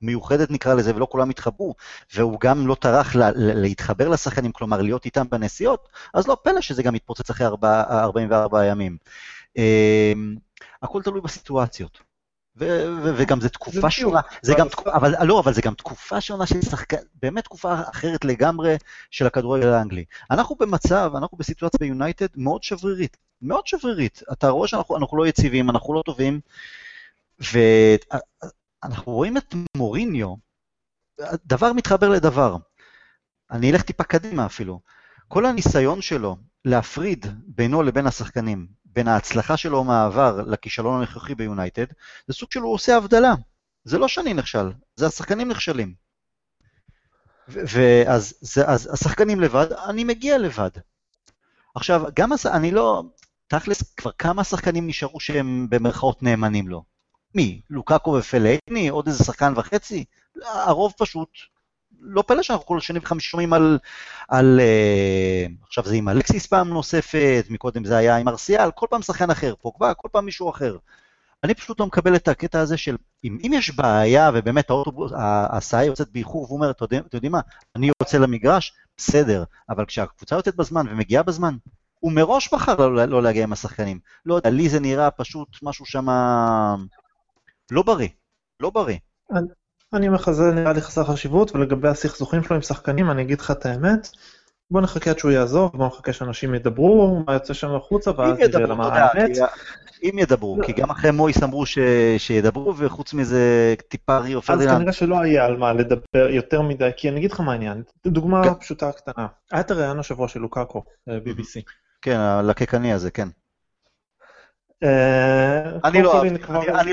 [0.01, 1.75] מיוחדת נקרא לזה, ולא כולם התחברו,
[2.15, 6.83] והוא גם לא טרח לה, להתחבר לשחקנים, כלומר להיות איתם בנסיעות, אז לא פלא שזה
[6.83, 8.97] גם יתפוצץ אחרי 4, 44 ימים.
[9.57, 10.13] אה,
[10.81, 12.10] הכל תלוי בסיטואציות.
[13.15, 16.61] וגם זו תקופה שונה, זה גם תקופה, אבל לא, אבל זה גם תקופה שונה של
[16.61, 18.75] שחקן, באמת תקופה אחרת לגמרי
[19.11, 20.05] של הכדורגל האנגלי.
[20.31, 24.23] אנחנו במצב, אנחנו בסיטואציה ביונייטד מאוד שברירית, מאוד שברירית.
[24.31, 26.39] אתה רואה שאנחנו לא יציבים, אנחנו לא טובים,
[27.39, 30.35] ואנחנו רואים את מוריניו,
[31.45, 32.55] דבר מתחבר לדבר.
[33.51, 34.79] אני אלך טיפה קדימה אפילו.
[35.27, 41.85] כל הניסיון שלו להפריד בינו לבין השחקנים, בין ההצלחה שלו מהעבר לכישלון הנוכחי ביונייטד,
[42.27, 43.33] זה סוג של הוא עושה הבדלה.
[43.83, 45.93] זה לא שאני נכשל, זה השחקנים נכשלים.
[47.47, 48.33] ואז
[48.67, 50.69] אז השחקנים לבד, אני מגיע לבד.
[51.75, 52.45] עכשיו, גם, הס...
[52.45, 53.03] אני לא,
[53.47, 56.83] תכלס, כבר כמה שחקנים נשארו שהם במרכאות נאמנים לו?
[57.35, 57.61] מי?
[57.69, 58.89] לוקאקו ופלייני?
[58.89, 60.05] עוד איזה שחקן וחצי?
[60.43, 61.29] הרוב פשוט
[62.01, 63.79] לא פלא שאנחנו כל שני וחמישי שומעים על,
[64.27, 69.01] על uh, עכשיו זה עם אלקסיס פעם נוספת, מקודם זה היה עם ארסיאל, כל פעם
[69.01, 70.77] שחקן אחר, פוגבה, כל פעם מישהו אחר.
[71.43, 75.85] אני פשוט לא מקבל את הקטע הזה של, אם, אם יש בעיה ובאמת האוטובוס, ההסעה
[75.85, 77.39] יוצאת באיחור והוא אומר, אתם יודעים מה,
[77.75, 81.55] אני יוצא למגרש, בסדר, אבל כשהקבוצה יוצאת בזמן ומגיעה בזמן,
[81.99, 83.99] הוא מראש בחר לא, לא להגיע עם השחקנים.
[84.25, 86.05] לא יודע, לי זה נראה פשוט משהו שם
[87.71, 88.09] לא בריא,
[88.59, 88.97] לא בריא.
[89.93, 93.39] אני אומר לך, זה נראה לי חסר חשיבות, ולגבי הסכסוכים שלו עם שחקנים, אני אגיד
[93.39, 94.09] לך את האמת,
[94.71, 98.67] בוא נחכה עד שהוא יעזוב, בוא נחכה שאנשים ידברו, מה יוצא שם החוצה, ואז נראה
[98.67, 99.37] למה האמת.
[100.03, 101.63] אם ידברו, כי גם אחרי מויס אמרו
[102.17, 104.69] שידברו, וחוץ מזה טיפה ריו פרדיננד.
[104.69, 107.83] אז כנראה שלא היה על מה לדבר יותר מדי, כי אני אגיד לך מה העניין,
[108.07, 108.53] דוגמה כן.
[108.53, 109.27] פשוטה קטנה.
[109.51, 111.61] היה את הראיון השבוע של לוקאקו, אה, BBC.
[112.01, 113.27] כן, הלקקני הזה, כן.
[114.83, 116.23] אה, לא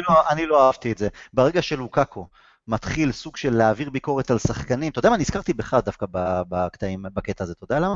[0.08, 1.08] לא- אני לא אהבתי את זה.
[1.34, 2.26] ברגע שלוקאקו
[2.68, 4.92] מתחיל סוג של להעביר ביקורת על שחקנים.
[4.92, 6.06] אתה יודע מה, נזכרתי בך דווקא
[6.48, 7.94] בקטעים, בקטע הזה, אתה יודע למה?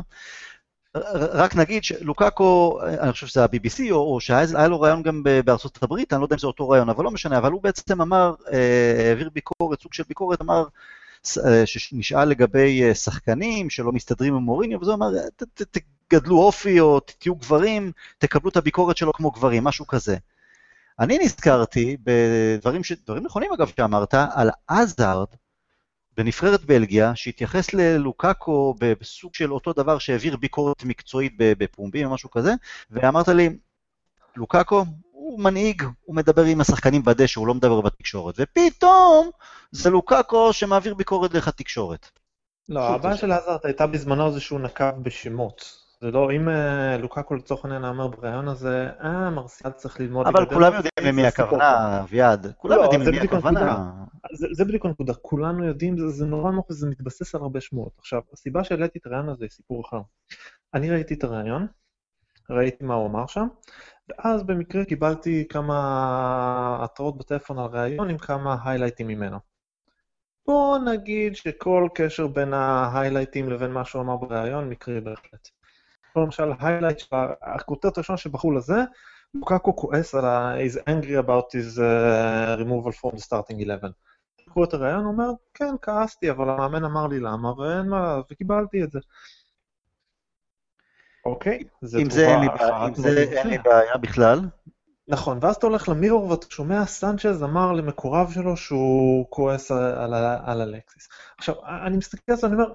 [1.33, 6.13] רק נגיד שלוקאקו, אני חושב שזה ה-BBC, או, או שהיה לו רעיון גם בארצות הברית,
[6.13, 9.09] אני לא יודע אם זה אותו רעיון, אבל לא משנה, אבל הוא בעצם אמר, אה,
[9.09, 10.65] העביר ביקורת, סוג של ביקורת, אמר,
[11.45, 15.07] אה, שנשאל לגבי אה, שחקנים שלא מסתדרים עם מוריניו, וזה אמר,
[16.09, 20.17] תגדלו אופי או תהיו גברים, תקבלו את הביקורת שלו כמו גברים, משהו כזה.
[20.99, 22.91] אני נזכרתי בדברים ש...
[22.91, 25.27] דברים נכונים אגב שאמרת, על עזארד,
[26.17, 32.53] בנבחרת בלגיה, שהתייחס ללוקאקו בסוג של אותו דבר שהעביר ביקורת מקצועית בפומבי או משהו כזה,
[32.91, 33.49] ואמרת לי,
[34.35, 39.29] לוקאקו הוא מנהיג, הוא מדבר עם השחקנים בדשא, הוא לא מדבר בתקשורת, ופתאום
[39.71, 42.09] זה לוקאקו שמעביר ביקורת דרך התקשורת.
[42.69, 45.82] לא, הבעיה של עזרת הייתה בזמנו זה שהוא נקב בשמות.
[46.03, 50.27] זה לא, אם אה, לוקקו לצורך העניין אומר בריאיון הזה, אה, מרסיאל צריך ללמוד...
[50.27, 52.53] אבל כולם יודעים למי הכוונה, אביעד.
[52.57, 53.91] כולם לא, יודעים למי הכוונה.
[54.51, 57.91] זה בדיוק הנקודה, כולנו יודעים, זה נורא נוח וזה מתבסס על הרבה שמועות.
[57.97, 59.99] עכשיו, הסיבה שהעליתי את הרעיון הזה היא סיפור אחר.
[60.73, 61.67] אני ראיתי את הרעיון,
[62.49, 63.47] ראיתי מה הוא אמר שם,
[64.09, 69.37] ואז במקרה קיבלתי כמה התראות בטלפון על ראיון עם כמה היילייטים ממנו.
[70.47, 75.62] בוא נגיד שכל קשר בין ההיילייטים לבין מה שהוא אמר בריאיון מקרי בהחלט.
[76.21, 77.07] למשל, היילייט של
[77.41, 78.75] הכותרת הראשונה שבחרו לזה,
[79.33, 80.55] לוקקו כועס על ה...
[80.57, 83.89] is angry about his uh, removal from the starting 11.
[84.45, 88.83] קחו את הרעיון, הוא אומר, כן, כעסתי, אבל המאמן אמר לי למה, ואין מה, וקיבלתי
[88.83, 88.99] את זה.
[91.25, 92.87] אוקיי, זה תגובה אחת.
[92.87, 94.39] עם זה אין לי בעיה בכלל.
[95.07, 100.13] נכון, ואז אתה הולך למירור ואתה שומע סנצ'ז אמר למקורב שלו שהוא כועס על,
[100.45, 101.09] על אלקסיס.
[101.37, 102.71] עכשיו, אני מסתכל על זה, אני אומר,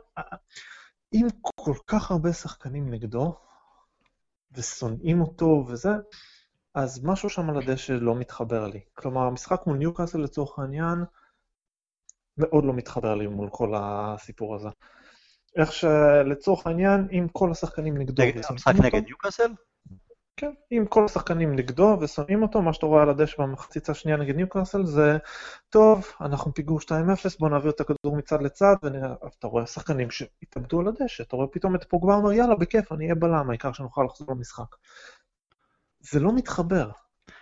[1.12, 3.36] אם כל כך הרבה שחקנים נגדו,
[4.52, 5.90] ושונאים אותו וזה,
[6.74, 8.80] אז משהו שם על הדשא לא מתחבר לי.
[8.94, 11.04] כלומר, המשחק מול ניוקאסל לצורך העניין,
[12.38, 14.68] מאוד לא מתחבר לי מול כל הסיפור הזה.
[15.56, 18.22] איך שלצורך העניין, אם כל השחקנים נגדו...
[18.48, 19.52] המשחק נגד ניוקאסל?
[20.40, 24.36] כן, אם כל השחקנים נגדו ושונאים אותו, מה שאתה רואה על הדשא במחצית השנייה נגד
[24.36, 25.18] ניוקרסל זה,
[25.70, 26.90] טוב, אנחנו פיגור 2-0,
[27.38, 31.74] בוא נעביר את הכדור מצד לצד, ואתה רואה שחקנים שהתאבדו על הדשא, אתה רואה פתאום
[31.74, 34.76] את פוגבה אומר, יאללה, בכיף, אני אהיה בלם, העיקר שנוכל לחזור למשחק.
[36.00, 36.90] זה לא מתחבר.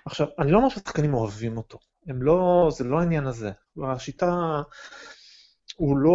[0.05, 3.51] עכשיו, אני לא אומר שהשחקנים אוהבים אותו, הם לא, זה לא העניין הזה.
[3.85, 4.63] השיטה,
[5.77, 6.11] הוא לא,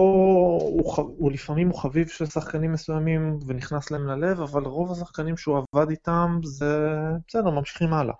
[0.61, 5.63] הוא, הוא לפעמים הוא חביב של שחקנים מסוימים ונכנס להם ללב, אבל רוב השחקנים שהוא
[5.73, 6.87] עבד איתם זה
[7.27, 8.13] בסדר, ממשיכים הלאה.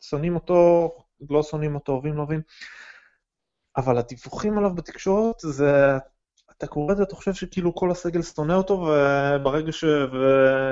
[0.00, 0.90] שונאים אותו,
[1.30, 2.40] לא שונאים אותו, אוהבים, לא אוהבים.
[3.76, 5.98] אבל הדיווחים עליו בתקשורת זה,
[6.56, 9.84] אתה קורא את זה, אתה חושב שכאילו כל הסגל שונא אותו, וברגע, ש...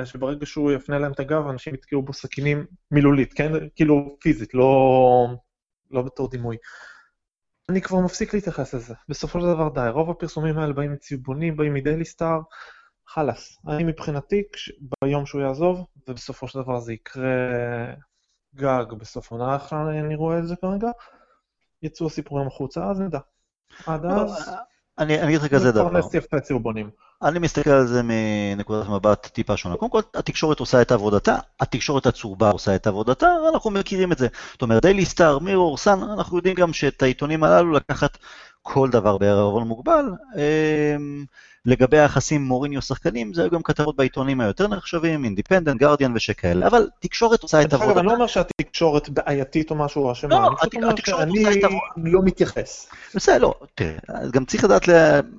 [0.04, 3.52] שברגע שהוא יפנה להם את הגב, אנשים יתקעו בו סכינים מילולית, כן?
[3.74, 5.26] כאילו פיזית, לא,
[5.90, 6.56] לא בתור דימוי.
[7.70, 8.94] אני כבר מפסיק להתייחס לזה.
[9.08, 12.40] בסופו של דבר די, רוב הפרסומים האלה באים מצהובונים, באים מדיילי סטאר,
[13.06, 13.58] חלאס.
[13.68, 14.42] אני מבחינתי,
[15.04, 17.24] ביום שהוא יעזוב, ובסופו של דבר זה יקרה
[18.54, 20.88] גג בסוף עונה, איך אני רואה את זה כרגע,
[21.82, 23.18] יצאו הסיפורים החוצה, אז נדע.
[23.86, 24.50] עד אז...
[24.98, 25.88] אני אגיד לך כזה דבר.
[27.22, 29.76] אני מסתכל על זה מנקודת מבט טיפה שונה.
[29.76, 34.28] קודם כל, התקשורת עושה את עבודתה, התקשורת הצהובה עושה את עבודתה, אנחנו מכירים את זה.
[34.52, 38.18] זאת אומרת, דיילי סטאר, מירור, סאן, אנחנו יודעים גם שאת העיתונים הללו לקחת
[38.62, 40.04] כל דבר בערבון מוגבל.
[41.66, 46.88] לגבי היחסים מוריניו שחקנים, זה היו גם כתבות בעיתונים היותר נחשבים, אינדיפנדנט, גרדיאן ושכאלה, אבל
[47.00, 48.00] תקשורת עושה את עבודתה.
[48.00, 52.88] אני לא אומר שהתקשורת בעייתית או משהו אשמה, לא, אני פשוט אומר שאני לא מתייחס.
[53.14, 53.98] בסדר, לא, תראה,
[54.30, 54.88] גם צריך לדעת,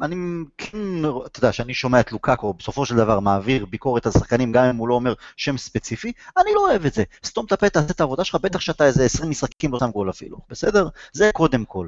[0.01, 0.15] אני
[0.57, 0.77] כן,
[1.25, 4.75] אתה יודע, שאני שומע את לוקאקו, בסופו של דבר מעביר ביקורת על שחקנים, גם אם
[4.75, 7.03] הוא לא אומר שם ספציפי, אני לא אוהב את זה.
[7.25, 10.09] סתום את הפה, תעשה את העבודה שלך, בטח שאתה איזה 20 משחקים לא שם גול
[10.09, 10.87] אפילו, בסדר?
[11.13, 11.87] זה קודם כל.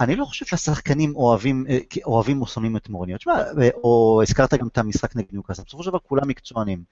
[0.00, 3.18] אני לא חושב שהשחקנים אוהבים, אה, אוהבים או שונאים את מוריניו.
[3.18, 3.34] תשמע,
[3.74, 6.84] או הזכרת גם את המשחק נגד ניוקאסל, בסופו של דבר כולם מקצוענים.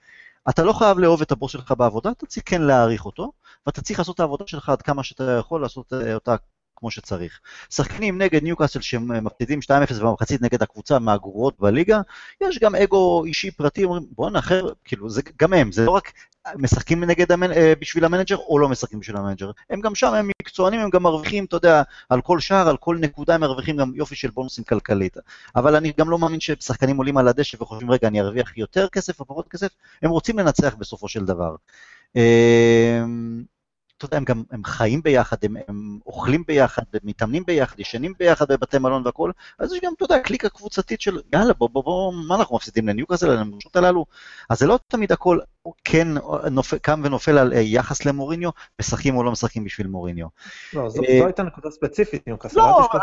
[0.49, 3.31] אתה לא חייב לאהוב את הבוס שלך בעבודה, אתה צריך כן להעריך אותו,
[3.65, 6.35] ואתה צריך לעשות את העבודה שלך עד כמה שאתה יכול לעשות אה, אותה
[6.75, 7.39] כמו שצריך.
[7.69, 12.01] שחקנים נגד ניוקאסל שמפסידים 2-0 במחצית נגד הקבוצה מהגרועות בליגה,
[12.41, 16.11] יש גם אגו אישי פרטי, אומרים בואנה אחי, כאילו זה גם הם, זה לא רק
[16.55, 17.51] משחקים נגד המנ...
[17.51, 21.03] אה, בשביל המנג'ר או לא משחקים בשביל המנג'ר, הם גם שם, הם מקצוענים, הם גם
[21.03, 24.63] מרוויחים, אתה יודע, על כל שער, על כל נקודה הם מרוויחים גם יופי של בונוסים
[24.63, 25.17] כלכלית.
[25.55, 29.19] אבל אני גם לא מאמין ששחקנים עולים על הדשא וחושבים רגע אני ארוויח יותר כסף
[29.19, 29.69] או פחות כסף,
[30.01, 31.55] הם רוצים לנצח בסופו של דבר.
[32.15, 33.43] אמ,
[33.97, 38.13] אתה יודע, הם גם, הם חיים ביחד, הם, הם אוכלים ביחד, הם מתאמנים ביחד, ישנים
[38.19, 41.83] ביחד בבתי מלון והכול, אז יש גם, אתה יודע, קליקה קבוצתית של, יאללה, בוא, בוא,
[41.83, 44.05] בוא, מה אנחנו מפסידים לניוקאסל, למרשות הללו?
[44.49, 45.39] אז זה לא תמיד הכל
[45.83, 46.07] כן
[46.51, 48.49] נופ, קם ונופל על אה, יחס למוריניו,
[48.81, 50.27] משחקים או לא משחקים בשביל מוריניו.
[50.73, 52.59] לא, זו, אה, זו הייתה נקודה ספציפית, ניוקאסל.
[52.59, 52.99] לא, אבל...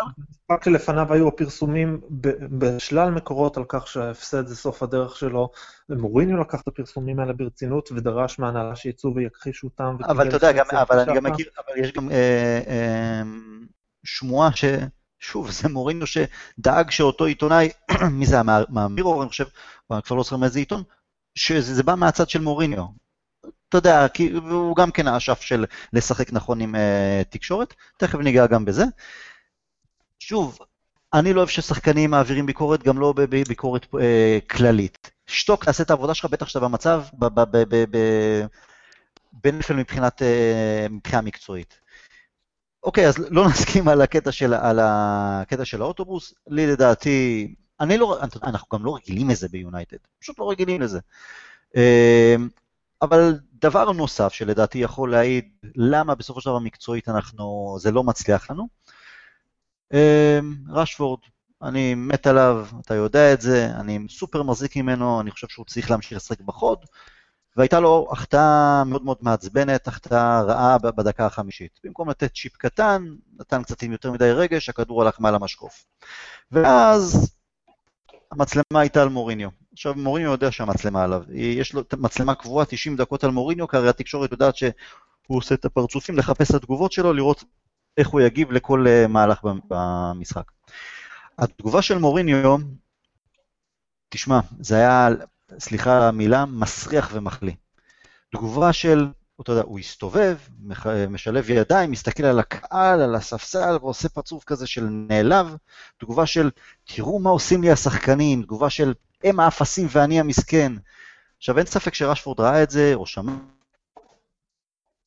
[0.51, 2.01] רק שלפניו היו הפרסומים
[2.59, 5.51] בשלל מקורות על כך שההפסד זה סוף הדרך שלו,
[5.89, 9.97] ומוריניו לקח את הפרסומים האלה ברצינות ודרש מהנהלה שיצאו ויכחישו אותם.
[10.05, 13.23] אבל אתה יודע, גם, אבל אני גם מכיר, אבל יש גם אה, אה,
[14.05, 14.65] שמועה ש...
[15.21, 17.69] שוב, זה מוריניו שדאג שאותו עיתונאי,
[18.19, 19.45] מי זה היה, מהמירור, אני חושב,
[19.91, 20.83] אני כבר לא זוכר מאיזה עיתון,
[21.35, 22.85] שזה בא מהצד של מוריניו.
[23.69, 26.79] אתה יודע, כי הוא גם כן האשף של לשחק נכון עם uh,
[27.31, 28.85] תקשורת, תכף ניגע גם בזה.
[30.19, 30.59] שוב,
[31.15, 35.11] אני לא אוהב ששחקנים מעבירים ביקורת, גם לא בביקורת אה, כללית.
[35.27, 37.05] שתוק, תעשה את העבודה שלך, בטח שאתה במצב,
[39.33, 41.81] בנפל מבחינת, אה, מבחינה מקצועית.
[42.83, 46.35] אוקיי, אז לא נסכים על הקטע של, על הקטע של האוטובוס.
[46.47, 51.01] לי לדעתי, אני לא, אנחנו גם לא רגילים לזה ביונייטד, פשוט לא רגילים לזה.
[51.77, 52.37] אה,
[53.03, 58.51] אבל דבר נוסף שלדעתי יכול להעיד למה בסופו של דבר מקצועית אנחנו, זה לא מצליח
[58.51, 58.69] לנו,
[60.69, 61.21] רשפורד,
[61.63, 65.91] אני מת עליו, אתה יודע את זה, אני סופר מחזיק ממנו, אני חושב שהוא צריך
[65.91, 66.79] להמשיך לשחק בחוד,
[67.57, 71.81] והייתה לו החטאה מאוד מאוד מעצבנת, החטאה רעה בדקה החמישית.
[71.85, 73.05] במקום לתת צ'יפ קטן,
[73.41, 75.85] נתן קצת עם יותר מדי רגש, הכדור הלך מעל המשקוף.
[76.53, 77.35] ואז
[78.33, 79.49] המצלמה הייתה על מוריניו.
[79.73, 81.23] עכשיו, מוריניו יודע שהמצלמה עליו.
[81.33, 84.73] יש לו מצלמה קבועה 90 דקות על מוריניו, כי הרי התקשורת יודעת שהוא
[85.29, 87.45] עושה את הפרצופים, לחפש את התגובות שלו, לראות
[87.97, 90.51] איך הוא יגיב לכל אה, מהלך במשחק.
[91.39, 92.57] התגובה של מוריניו,
[94.09, 95.09] תשמע, זה היה,
[95.59, 97.55] סליחה על המילה, מסריח ומחליא.
[98.33, 99.09] תגובה של,
[99.41, 100.37] אתה יודע, הוא הסתובב,
[101.09, 105.57] משלב ידיים, מסתכל על הקהל, על הספסל, ועושה פרצוף כזה של נעלב.
[105.99, 106.51] תגובה של,
[106.85, 110.73] תראו מה עושים לי השחקנים, תגובה של, הם האפסים ואני המסכן.
[111.39, 113.33] עכשיו, אין ספק שרשפורד ראה את זה, או שמע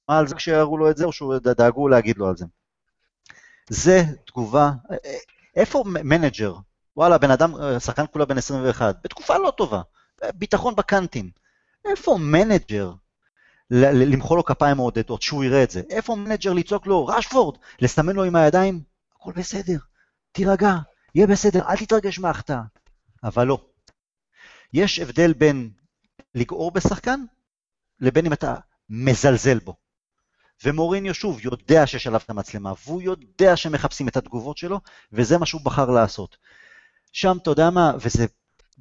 [0.08, 2.46] על זה כשיראו לו את זה, או שדאגו להגיד לו על זה.
[3.69, 4.72] זה תגובה,
[5.56, 6.56] איפה מנג'ר?
[6.98, 9.82] וואלה, בן אדם, שחקן כולה בן 21, בתקופה לא טובה,
[10.34, 11.30] ביטחון בקאנטים.
[11.86, 12.93] איפה מנג'ר
[13.71, 15.82] למחוא לו כפיים מעודדות, שהוא יראה את זה?
[15.89, 18.82] איפה מנג'ר לצעוק לו, רשפורד, לסמן לו עם הידיים?
[19.15, 19.78] הכל בסדר,
[20.32, 20.76] תירגע,
[21.15, 22.62] יהיה בסדר, אל תתרגש מההחטאה.
[23.23, 23.58] אבל לא.
[24.73, 25.69] יש הבדל בין
[26.36, 27.19] לגעור בשחקן
[27.99, 28.56] לבין אם אתה
[28.89, 29.76] מזלזל בו.
[30.63, 34.80] ומוריניו שוב יודע שיש עליו את המצלמה, והוא יודע שמחפשים את התגובות שלו,
[35.12, 36.38] וזה מה שהוא בחר לעשות.
[37.12, 38.26] שם, אתה יודע מה, וזה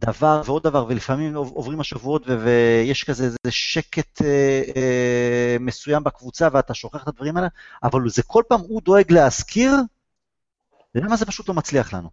[0.05, 6.49] דבר ועוד דבר, ולפעמים עוברים השבועות ו- ויש כזה איזה שקט אה, אה, מסוים בקבוצה
[6.53, 7.49] ואתה שוכח את הדברים האלה,
[7.83, 9.73] אבל זה כל פעם הוא דואג להזכיר,
[10.95, 12.11] למה זה פשוט לא מצליח לנו.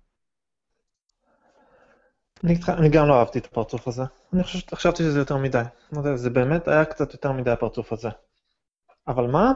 [2.43, 4.03] אני, אני גם לא אהבתי את הפרצוף הזה.
[4.33, 5.61] אני חושב, חשבתי שזה יותר מדי.
[6.15, 8.09] זה באמת היה קצת יותר מדי הפרצוף הזה.
[9.07, 9.51] אבל מה?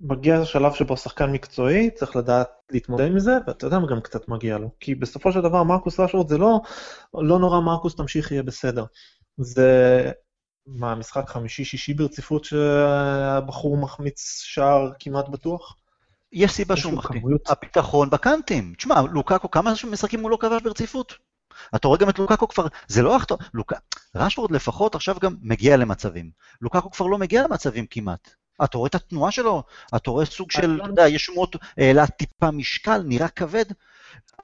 [0.00, 4.28] מגיע לשלב שבו שחקן מקצועי צריך לדעת להתמודד עם זה, ואתה יודע מה גם קצת
[4.28, 4.70] מגיע לו.
[4.80, 6.60] כי בסופו של דבר מרקוס רשוורד זה לא,
[7.14, 8.84] לא נורא מרקוס תמשיך יהיה בסדר.
[9.38, 10.10] זה
[10.66, 15.76] מה, משחק חמישי-שישי ברציפות שהבחור מחמיץ שער כמעט בטוח?
[16.32, 17.20] יש סיבה שהוא מחטיא.
[17.48, 18.74] הביטחון בקאנטים.
[18.76, 21.14] תשמע, לוקאקו, כמה משחקים הוא לא כבש ברציפות?
[21.76, 23.72] אתה רואה גם את לוקאקו כבר, זה לא החטא, לוק...
[24.14, 26.30] רשפורד לפחות עכשיו גם מגיע למצבים.
[26.60, 28.30] לוקאקו כבר לא מגיע למצבים כמעט.
[28.64, 29.62] אתה רואה את התנועה שלו,
[29.96, 33.64] אתה רואה סוג של, אתה יודע, יש שמות, העלה טיפה משקל, נראה כבד.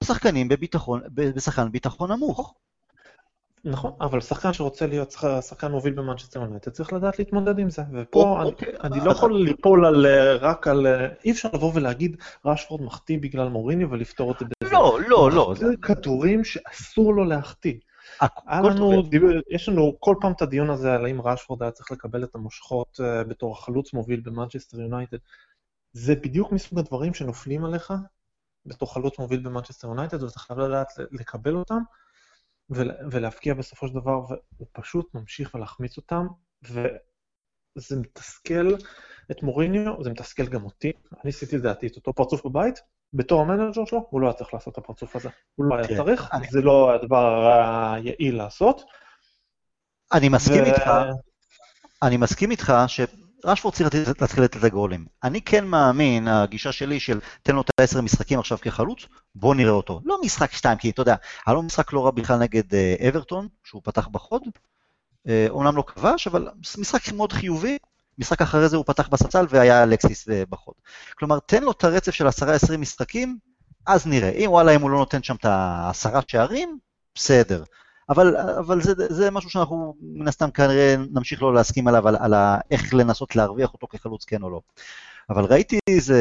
[0.05, 2.55] שחקנים בביטחון, בשחקן ביטחון נמוך.
[3.64, 8.38] נכון, אבל שחקן שרוצה להיות שחקן מוביל במנצ'סטר יונייטד צריך לדעת להתמודד עם זה, ופה
[8.40, 8.72] אני, אוקיי.
[8.85, 10.07] אני לא יכול ליפול על,
[10.40, 10.87] רק על,
[11.24, 14.72] אי אפשר לבוא ולהגיד רשפורד מחטיא בגלל מוריניו ולפתור את זה בזה.
[14.72, 15.55] לא, לא, לא.
[15.57, 17.74] זה כדורים שאסור לו להחטיא.
[19.50, 23.00] יש לנו כל פעם את הדיון הזה על האם רשפורד היה צריך לקבל את המושכות
[23.00, 25.18] אה, בתור החלוץ מוביל במנצ'סטר יונייטד.
[25.92, 27.92] זה בדיוק מסוג הדברים שנופלים עליך
[28.66, 31.79] בתור חלוץ מוביל במנצ'סטר יונייטד, ואתה חייב לדעת לקבל אותם.
[33.11, 36.27] ולהפקיע בסופו של דבר, והוא פשוט ממשיך ולהחמיץ אותם,
[36.62, 38.74] וזה מתסכל
[39.31, 40.92] את מוריניו, זה מתסכל גם אותי.
[41.12, 42.81] אני עשיתי לדעתי את אותו פרצוף בבית,
[43.14, 45.29] בתור המנג'ר שלו, הוא לא היה צריך לעשות את הפרצוף הזה.
[45.55, 46.31] הוא לא היה כן, צריך.
[46.50, 47.50] זה לא הדבר
[47.94, 48.83] היעיל לעשות.
[50.12, 50.64] אני מסכים.
[50.64, 50.90] איתך,
[52.03, 53.00] אני מסכים איתך ש...
[53.44, 55.07] רשפורד צריך להתחיל לתת את הגולים.
[55.24, 59.72] אני כן מאמין, הגישה שלי של תן לו את העשר משחקים עכשיו כחלוץ, בוא נראה
[59.72, 60.00] אותו.
[60.05, 61.14] לא משחק שתיים, כי אתה יודע,
[61.46, 64.42] היה לו משחק לא רע בכלל נגד אה, אברטון, שהוא פתח בחוד.
[65.29, 66.48] אה, אומנם לא כבש, אבל
[66.79, 67.79] משחק מאוד חיובי.
[68.19, 70.75] משחק אחרי זה הוא פתח בספסל והיה אלקסיס אה, בחוד.
[71.19, 73.38] כלומר, תן לו את הרצף של עשרה עשרים משחקים,
[73.87, 74.31] אז נראה.
[74.31, 76.79] אם וואלה, אם הוא לא נותן שם את העשרה שערים,
[77.15, 77.65] בסדר.
[78.08, 82.35] אבל, אבל זה, זה משהו שאנחנו מן הסתם כנראה נמשיך לא להסכים עליו, על, על
[82.71, 84.60] איך לנסות להרוויח אותו כחלוץ כן או לא.
[85.31, 86.19] אבל ראיתי איזה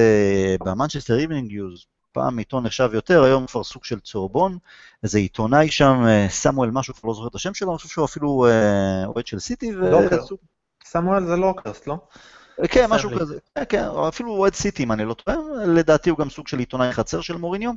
[0.66, 4.58] במנצ'סטר איבנינג ניוז, פעם עיתון נחשב יותר, היום כבר סוג של צהובון,
[5.04, 8.06] איזה עיתונאי שם, אה, סמואל משהו, כבר לא זוכר את השם שלו, אני חושב שהוא
[8.06, 9.72] אפילו אה, אוהד של סיטי.
[9.72, 10.02] לא,
[10.94, 11.98] סמואל זה לאקהרסט, לא?
[12.70, 16.30] כן, משהו כזה, כן, כן, אפילו אוהד סיטי, אם אני לא טועה, לדעתי הוא גם
[16.30, 17.72] סוג של עיתונאי חצר של מוריניו,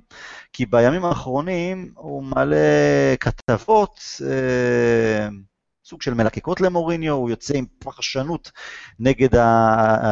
[0.52, 2.56] כי בימים האחרונים הוא מעלה
[3.20, 5.28] כתבות, אה,
[5.84, 8.50] סוג של מלקקות למוריניו, הוא יוצא עם פרשנות
[9.00, 10.06] נגד ה, ה,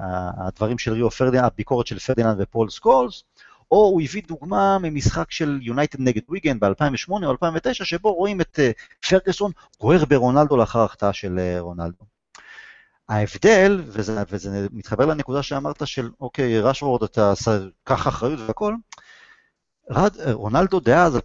[0.00, 3.24] ה, הדברים של ריו פרדיננד, הביקורת של פרדיננד ופול סקולס,
[3.70, 8.58] או הוא הביא דוגמה ממשחק של יונייטד נגד ויגן ב-2008 או 2009, שבו רואים את
[8.58, 12.13] אה, פרגוסון גוער ברונלדו לאחר החטאה של אה, רונלדו.
[13.08, 17.32] ההבדל, וזה, וזה מתחבר לנקודה שאמרת של, אוקיי, רשפורד, אתה
[17.84, 18.74] קח אחריות והכל,
[19.90, 21.20] רד, רונלדו דאז, 2008-2009,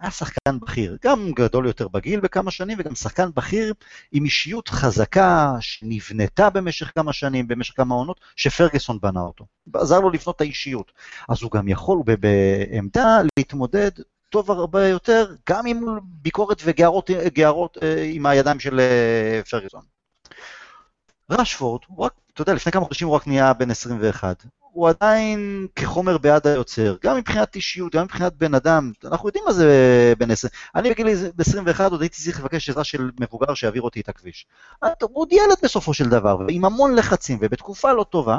[0.00, 3.74] היה שחקן בכיר, גם גדול יותר בגיל בכמה שנים, וגם שחקן בכיר
[4.12, 9.46] עם אישיות חזקה שנבנתה במשך כמה שנים, במשך כמה עונות, שפרגוסון בנה אותו.
[9.74, 10.92] עזר לו לבנות את האישיות.
[11.28, 13.90] אז הוא גם יכול בעמדה להתמודד
[14.30, 19.93] טוב הרבה יותר, גם עם ביקורת וגערות אה, עם הידיים של אה, פרגוסון.
[21.30, 24.44] רשפורד, הוא רק, אתה יודע, לפני כמה חודשים הוא רק נהיה בן 21.
[24.60, 29.52] הוא עדיין כחומר בעד היוצר, גם מבחינת אישיות, גם מבחינת בן אדם, אנחנו יודעים מה
[29.52, 30.50] זה בן 20.
[30.74, 31.06] אני בגיל
[31.38, 34.46] 21 עוד הייתי צריך לבקש עזרה של מבוגר שיעביר אותי את הכביש.
[34.82, 38.38] הוא עוד ילד בסופו של דבר, ועם המון לחצים, ובתקופה לא טובה,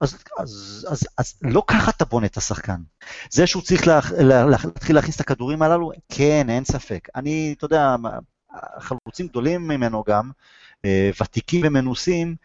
[0.00, 2.80] אז, אז, אז, אז לא ככה אתה בונה את השחקן.
[3.30, 7.08] זה שהוא צריך לה, לה, להתחיל להכניס את הכדורים הללו, כן, אין ספק.
[7.14, 7.96] אני, אתה יודע,
[8.78, 10.32] חלוצים גדולים ממנו גם, אה,
[11.20, 12.36] ותיקים ומנוסים,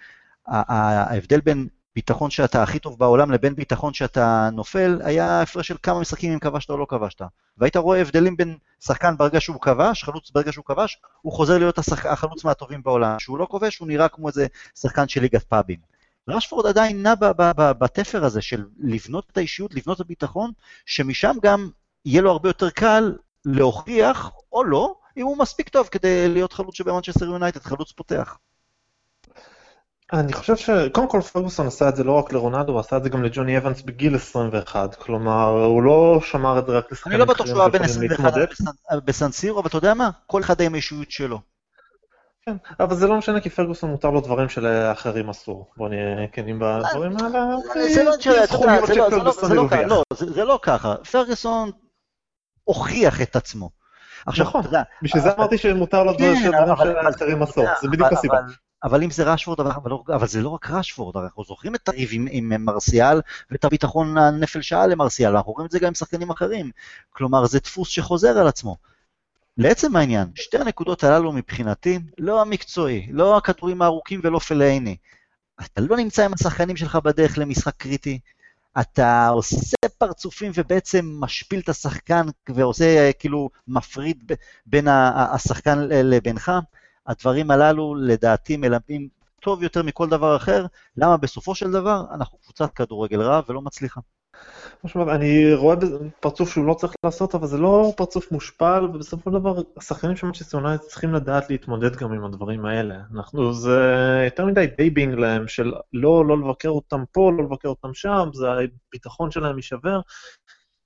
[0.47, 5.99] ההבדל בין ביטחון שאתה הכי טוב בעולם לבין ביטחון שאתה נופל, היה הפרש של כמה
[5.99, 7.21] משחקים אם כבשת או לא כבשת.
[7.57, 11.77] והיית רואה הבדלים בין שחקן ברגע שהוא כבש, חלוץ ברגע שהוא כבש, הוא חוזר להיות
[11.77, 12.05] השח...
[12.05, 13.17] החלוץ מהטובים בעולם.
[13.17, 15.79] כשהוא לא כובש, הוא נראה כמו איזה שחקן של ליגת פאבים.
[16.27, 17.13] רשפורד עדיין נע
[17.57, 20.51] בתפר הזה של לבנות את האישיות, לבנות את הביטחון,
[20.85, 21.69] שמשם גם
[22.05, 23.15] יהיה לו הרבה יותר קל
[23.45, 28.38] להוכיח, או לא, אם הוא מספיק טוב כדי להיות חלוץ שבמנצ'סטר יונייטד, חלוץ פותח.
[30.14, 33.10] אני חושב שקודם כל פרגוסון עשה את זה לא רק לרונלדו, הוא עשה את זה
[33.10, 37.34] גם לג'וני אבנס בגיל 21, כלומר הוא לא שמר את זה רק לשחקנים אני לא
[37.34, 38.34] בטוח שהוא היה בן 21
[39.05, 40.10] בסן סירו, אבל אתה יודע מה?
[40.26, 41.39] כל אחד עם האישיות שלו.
[42.41, 45.72] כן, אבל זה לא משנה כי פרגוסון מותר לו דברים שלאחרים אסור.
[45.78, 47.55] בוא נהיה כנים בדברים האלה.
[50.12, 51.72] זה לא ככה, פרגוסון
[52.64, 53.72] הוכיח את רשפורד
[54.26, 54.61] עכשיו, נכון,
[55.01, 58.38] בשביל זה אמרתי שמותר לו דברים שלאחרים אסור, זה בדיוק הסיבה.
[58.84, 61.89] אבל אם זה רשוורד, אבל, אבל, לא, אבל זה לא רק רשוורד, אנחנו זוכרים את
[61.89, 65.93] הריב עם, עם מרסיאל ואת הביטחון הנפל שעה למרסיאל, אנחנו רואים את זה גם עם
[65.93, 66.72] שחקנים אחרים.
[67.09, 68.78] כלומר, זה דפוס שחוזר על עצמו.
[69.57, 74.97] לעצם העניין, שתי הנקודות הללו מבחינתי, לא המקצועי, לא הכדורים הארוכים ולא פלאיני.
[75.65, 78.20] אתה לא נמצא עם השחקנים שלך בדרך למשחק קריטי,
[78.82, 84.32] אתה עושה פרצופים ובעצם משפיל את השחקן ועושה כאילו מפריד
[84.65, 86.51] בין השחקן לבינך.
[87.07, 89.09] הדברים הללו לדעתי מלמדים
[89.41, 90.65] טוב יותר מכל דבר אחר,
[90.97, 94.01] למה בסופו של דבר אנחנו קבוצת כדורגל רע ולא מצליחה.
[94.85, 95.75] אני רואה
[96.19, 100.27] פרצוף שהוא לא צריך לעשות, אבל זה לא פרצוף מושפל, ובסופו של דבר השחקנים של
[100.27, 102.95] מצ'סטר יונייטד צריכים לדעת להתמודד גם עם הדברים האלה.
[103.13, 103.79] אנחנו, זה
[104.25, 108.47] יותר מדי babying להם של לא, לא לבקר אותם פה, לא לבקר אותם שם, זה
[108.51, 109.99] הביטחון שלהם יישבר.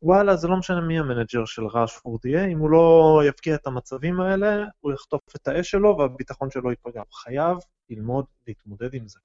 [0.02, 4.22] וואלה, זה לא משנה מי המנג'ר של ראשפורד יהיה, אם הוא לא יבקיע את המצבים
[4.22, 7.02] האלה, הוא יחטוף את האש שלו והביטחון שלו ייפגע.
[7.14, 7.58] חייב
[7.90, 9.20] ללמוד להתמודד עם זה.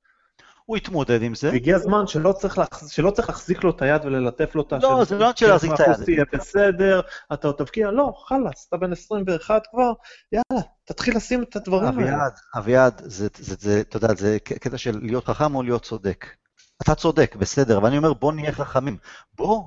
[0.69, 1.51] הוא יתמודד עם זה.
[1.51, 2.89] והגיע הזמן שלא צריך, להח...
[2.89, 4.89] שלא צריך להחזיק לו את היד וללטף לו את השם.
[4.89, 6.05] לא, זה לא רק של להחזיק את היד.
[6.05, 7.01] תהיה בסדר,
[7.33, 9.93] אתה עוד תבקיע, לא, חלאס, אתה בן 21 כבר,
[10.33, 12.11] יאללה, תתחיל לשים את הדברים האלה.
[12.11, 16.27] אביעד, אביעד, זה, זה, זה, אתה יודע, זה קטע של להיות חכם או להיות צודק.
[16.83, 18.97] אתה צודק, בסדר, אבל אני אומר, בוא נהיה חכמים.
[19.35, 19.63] בוא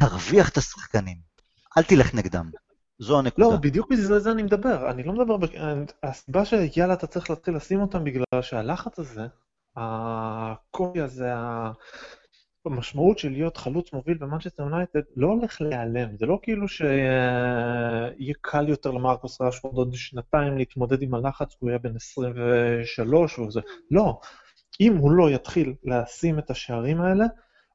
[0.00, 1.16] תרוויח את השחקנים,
[1.78, 2.50] אל תלך נגדם.
[2.98, 3.46] זו הנקודה.
[3.46, 4.90] לא, בדיוק בגלל זה אני מדבר.
[4.90, 5.36] אני לא מדבר,
[6.02, 9.26] הסיבה שיאללה אתה צריך להתחיל לשים אותם בגלל שהלחץ הזה,
[9.76, 11.32] הקובי הזה,
[12.66, 18.68] המשמעות של להיות חלוץ מוביל במנצ'סטר יונייטד לא הולך להיעלם, זה לא כאילו שיהיה קל
[18.68, 23.60] יותר למרקוס ראשפורד עוד שנתיים להתמודד עם הלחץ, הוא יהיה בן 23 וזה,
[23.90, 24.20] לא.
[24.80, 27.24] אם הוא לא יתחיל לשים את השערים האלה,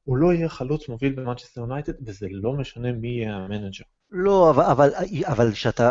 [0.04, 3.84] הוא לא יהיה חלוץ מוביל במנצ'סטר יונייטד, וזה לא משנה מי יהיה המנג'ר.
[4.10, 4.90] לא, אבל,
[5.26, 5.90] אבל, כשאתה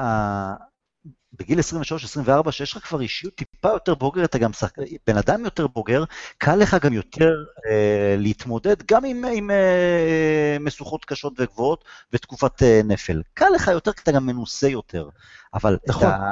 [1.34, 4.74] בגיל 23-24, שיש לך כבר אישיות טיפה יותר בוגר, אתה גם שחק...
[5.08, 6.04] בן אדם יותר בוגר,
[6.38, 7.34] קל לך גם יותר
[7.70, 13.22] אה, להתמודד גם עם, עם אה, משוכות קשות וגבוהות ותקופת אה, שפל.
[13.34, 15.10] קל לך יותר כי אתה גם מנוסה יותר.
[15.54, 16.08] אבל נכון.
[16.08, 16.32] אתה...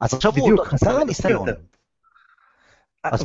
[0.00, 1.48] אז עכשיו בדיוק, הוא חסר הניסיון.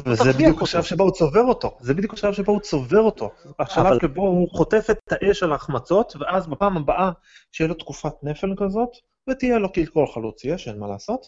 [0.06, 3.32] וזה בדיוק השלב שבו הוא צובר אותו, זה בדיוק השלב שבו הוא צובר אותו.
[3.60, 7.12] השלב שבו הוא חוטף את האש על ההחמצות, ואז בפעם הבאה
[7.52, 8.90] שיהיה לו תקופת נפל כזאת,
[9.32, 11.26] ותהיה לו כל חלוץ יש, אין מה לעשות,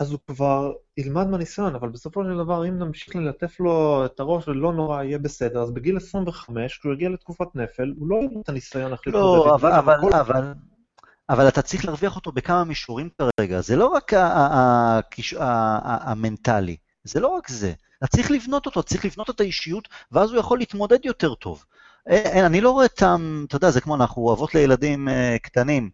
[0.00, 4.48] אז הוא כבר ילמד מהניסיון, אבל בסופו של דבר, אם נמשיך ללטף לו את הראש
[4.48, 8.48] ולא נורא, יהיה בסדר, אז בגיל 25, כשהוא יגיע לתקופת נפל, הוא לא יהיה את
[8.48, 9.26] הניסיון איך להתמודד.
[9.26, 10.52] לא, אבל, אבל, אבל, אבל,
[11.30, 14.12] אבל אתה צריך להרוויח אותו בכמה מישורים כרגע, זה לא רק
[15.80, 16.76] המנטלי.
[17.04, 20.58] זה לא רק זה, אתה צריך לבנות אותו, צריך לבנות את האישיות, ואז הוא יכול
[20.58, 21.64] להתמודד יותר טוב.
[22.06, 25.12] אין, אני לא רואה טעם, אתה יודע, זה כמו אנחנו אוהבות לילדים uh,
[25.42, 25.90] קטנים.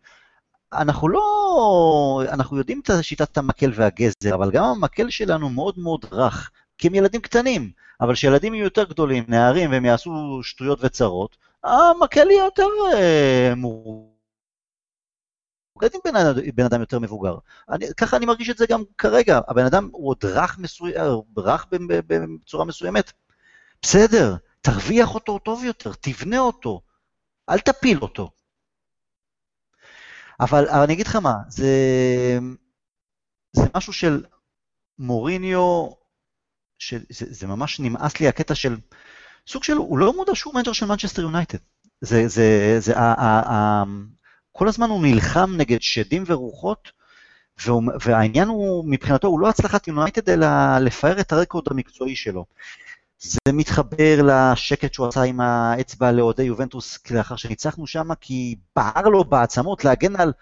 [0.72, 6.50] אנחנו לא, אנחנו יודעים את שיטת המקל והגזר, אבל גם המקל שלנו מאוד מאוד רך,
[6.78, 12.30] כי הם ילדים קטנים, אבל כשילדים יהיו יותר גדולים, נערים, והם יעשו שטויות וצרות, המקל
[12.30, 14.10] יהיה יותר uh, מורכב.
[16.04, 16.12] בן,
[16.54, 17.34] בן אדם יותר מבוגר.
[17.68, 19.40] אני, ככה אני מרגיש את זה גם כרגע.
[19.48, 20.92] הבן אדם הוא עוד רך, מסוי...
[21.36, 21.66] רך
[22.06, 23.12] בצורה מסוימת.
[23.82, 26.80] בסדר, תרוויח אותו טוב יותר, תבנה אותו,
[27.48, 28.30] אל תפיל אותו.
[30.40, 31.68] אבל, אבל אני אגיד לך מה, זה,
[33.52, 34.24] זה משהו של
[34.98, 35.88] מוריניו,
[36.78, 38.76] שזה, זה ממש נמאס לי הקטע של,
[39.46, 41.58] סוג של, הוא לא מודע שהוא מנג'ר של מנצ'סטר יונייטד.
[42.00, 43.84] זה, זה, זה, ה, ה, ה,
[44.52, 46.92] כל הזמן הוא נלחם נגד שדים ורוחות,
[47.66, 52.46] והוא, והעניין הוא, מבחינתו, הוא לא הצלחת יונייטד, אלא לפאר את הרקורד המקצועי שלו.
[53.22, 59.24] זה מתחבר לשקט שהוא עשה עם האצבע לאוהדי יובנטוס לאחר שניצחנו שם, כי בער לו
[59.24, 60.32] בעצמות להגן על,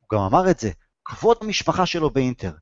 [0.00, 0.70] הוא גם אמר את זה,
[1.04, 2.52] כבוד המשפחה שלו באינטר.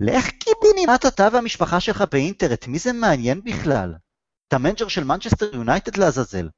[0.00, 2.52] לך קיבינימט אתה והמשפחה שלך באינטר?
[2.52, 3.94] את מי זה מעניין בכלל?
[4.48, 6.48] את המנג'ר של מנצ'סטר יונייטד לעזאזל.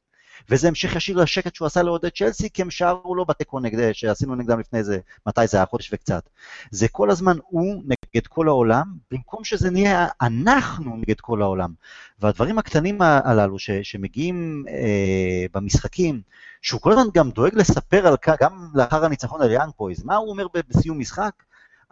[0.50, 4.34] וזה המשך ישיר לשקט שהוא עשה לאוהדי צ'לסי, כי הם שרו לו בתיקו נגד, שעשינו
[4.34, 5.66] נגדם לפני איזה, מתי זה היה?
[5.66, 6.28] חודש וקצת.
[6.70, 11.72] זה כל הזמן הוא נגד כל העולם, במקום שזה נהיה אנחנו נגד כל העולם.
[12.20, 16.20] והדברים הקטנים הללו ש, שמגיעים אה, במשחקים,
[16.62, 20.16] שהוא כל הזמן גם דואג לספר על כך, גם לאחר הניצחון על יאנג בויז, מה
[20.16, 21.32] הוא אומר בסיום משחק?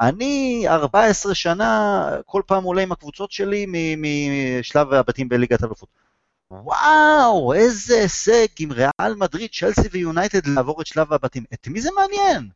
[0.00, 3.66] אני 14 שנה כל פעם עולה עם הקבוצות שלי
[3.98, 5.88] משלב הבתים בליגת אלופות.
[6.50, 11.44] וואו, איזה הישג עם ריאל מדריד, צ'לסי ויונייטד לעבור את שלב הבתים.
[11.54, 12.48] את מי זה מעניין?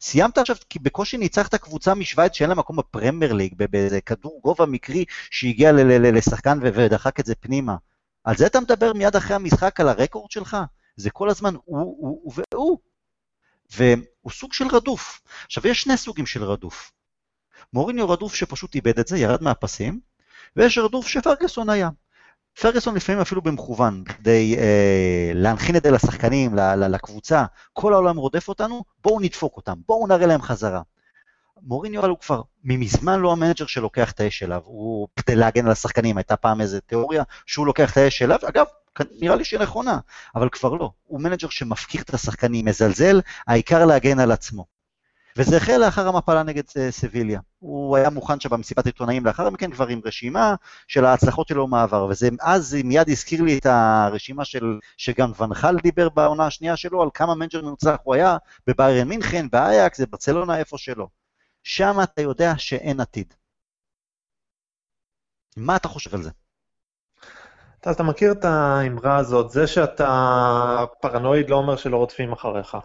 [0.00, 4.66] סיימת עכשיו, כי בקושי ניצחת קבוצה משוויץ שאין לה מקום בפרמייר ליג, באיזה כדור גובה
[4.66, 5.72] מקרי שהגיע
[6.12, 7.76] לשחקן ודחק את זה פנימה.
[8.24, 10.56] על זה אתה מדבר מיד אחרי המשחק, על הרקורד שלך?
[10.96, 12.78] זה כל הזמן הוא, הוא, הוא והוא.
[13.70, 15.20] והוא סוג של רדוף.
[15.46, 16.92] עכשיו, יש שני סוגים של רדוף.
[17.72, 20.00] מוריניו רדוף שפשוט איבד את זה, ירד מהפסים,
[20.56, 21.88] ויש רדוף שפרגוסון היה.
[22.60, 26.54] פרגוסון לפעמים אפילו במכוון, כדי אה, להנחיל את זה לשחקנים,
[26.90, 30.82] לקבוצה, כל העולם רודף אותנו, בואו נדפוק אותם, בואו נראה להם חזרה.
[31.62, 36.16] מוריניו הוא כבר ממזמן לא המנג'ר שלוקח את האש אליו, הוא כדי להגן על השחקנים,
[36.16, 38.66] הייתה פעם איזו תיאוריה שהוא לוקח את האש אליו, אגב,
[39.20, 39.98] נראה לי שהיא נכונה,
[40.34, 44.75] אבל כבר לא, הוא מנג'ר שמפקיר את השחקנים, מזלזל, העיקר להגן על עצמו.
[45.36, 47.40] וזה החל לאחר המפלה נגד אה, סביליה.
[47.58, 50.54] הוא היה מוכן שם במסיבת עיתונאים לאחר מכן כבר עם רשימה
[50.88, 55.76] של ההצלחות שלו בעבר, וזה אז מיד הזכיר לי את הרשימה של, שגם ואן חאל
[55.82, 60.78] דיבר בעונה השנייה שלו, על כמה מנג'ר מוצלח הוא היה בביירן מינכן, באייאקס, בברצלונה, איפה
[60.78, 61.06] שלא.
[61.62, 63.34] שם אתה יודע שאין עתיד.
[65.56, 66.30] מה אתה חושב על זה?
[67.80, 72.76] אתה, אתה מכיר את האמרה הזאת, זה שאתה פרנואיד לא אומר שלא רודפים אחריך.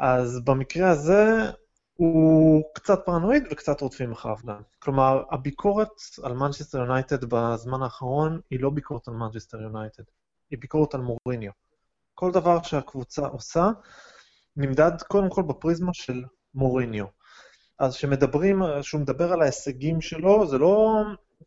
[0.00, 1.50] אז במקרה הזה
[1.94, 4.62] הוא קצת פרנואיד וקצת רודפים אחריו גם.
[4.78, 5.88] כלומר, הביקורת
[6.22, 10.02] על מנצ'סטר יונייטד בזמן האחרון היא לא ביקורת על מנצ'סטר יונייטד,
[10.50, 11.52] היא ביקורת על מוריניו.
[12.14, 13.70] כל דבר שהקבוצה עושה
[14.56, 16.24] נמדד קודם כל בפריזמה של
[16.54, 17.06] מוריניו.
[17.78, 21.02] אז כשמדברים, כשהוא מדבר על ההישגים שלו, זה לא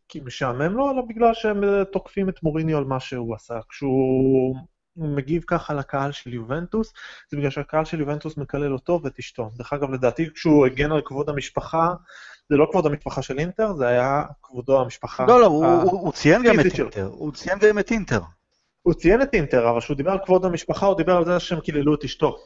[0.07, 3.59] כי משעמם לו, אלא בגלל שהם תוקפים את מוריניו על מה שהוא עשה.
[3.69, 4.55] כשהוא הוא
[4.97, 6.93] מגיב ככה לקהל של יובנטוס,
[7.31, 9.49] זה בגלל שהקהל של יובנטוס מקלל אותו ואת אשתו.
[9.55, 11.93] דרך אגב, לדעתי כשהוא הגן על כבוד המשפחה,
[12.49, 15.25] זה לא כבוד המשפחה של אינטר, זה היה כבודו המשפחה.
[15.25, 17.09] לא, לא, הוא, הוא, הוא ציין גם את אינטר.
[17.11, 18.19] הוא ציין גם את אינטר.
[18.81, 21.59] הוא ציין את אינטר, אבל כשהוא דיבר על כבוד המשפחה, הוא דיבר על זה שהם
[21.59, 22.37] קיללו את אשתו.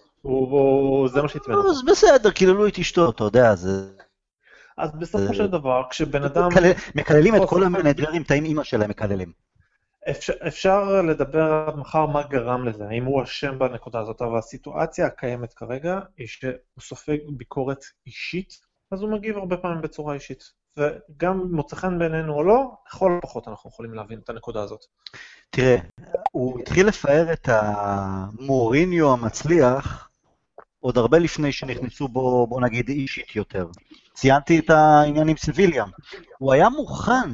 [1.14, 1.56] זה מה שהצמד.
[1.56, 3.90] אז בסדר, קיללו את אשתו, אתה יודע, זה...
[4.78, 6.50] אז בסופו של דבר, כשבן אדם...
[6.96, 9.32] מקללים את כל המנג'רים, את האמא שלהם מקללים.
[10.10, 15.06] אפשר, אפשר לדבר עד מחר מה גרם לזה, האם הוא אשם בנקודה הזאת, אבל הסיטואציה
[15.06, 18.60] הקיימת כרגע היא שהוא סופג ביקורת אישית,
[18.92, 20.44] אז הוא מגיב הרבה פעמים בצורה אישית.
[20.78, 24.86] וגם מוצא חן בעינינו או לא, לכל הפחות אנחנו יכולים להבין את הנקודה הזאת.
[25.50, 25.78] תראה,
[26.32, 30.10] הוא התחיל לפאר את המוריניו המצליח
[30.80, 33.68] עוד הרבה לפני שנכנסו בו, בוא נגיד, אישית יותר.
[34.14, 35.86] ציינתי את העניין עם סביליה.
[36.38, 37.30] הוא היה מוכן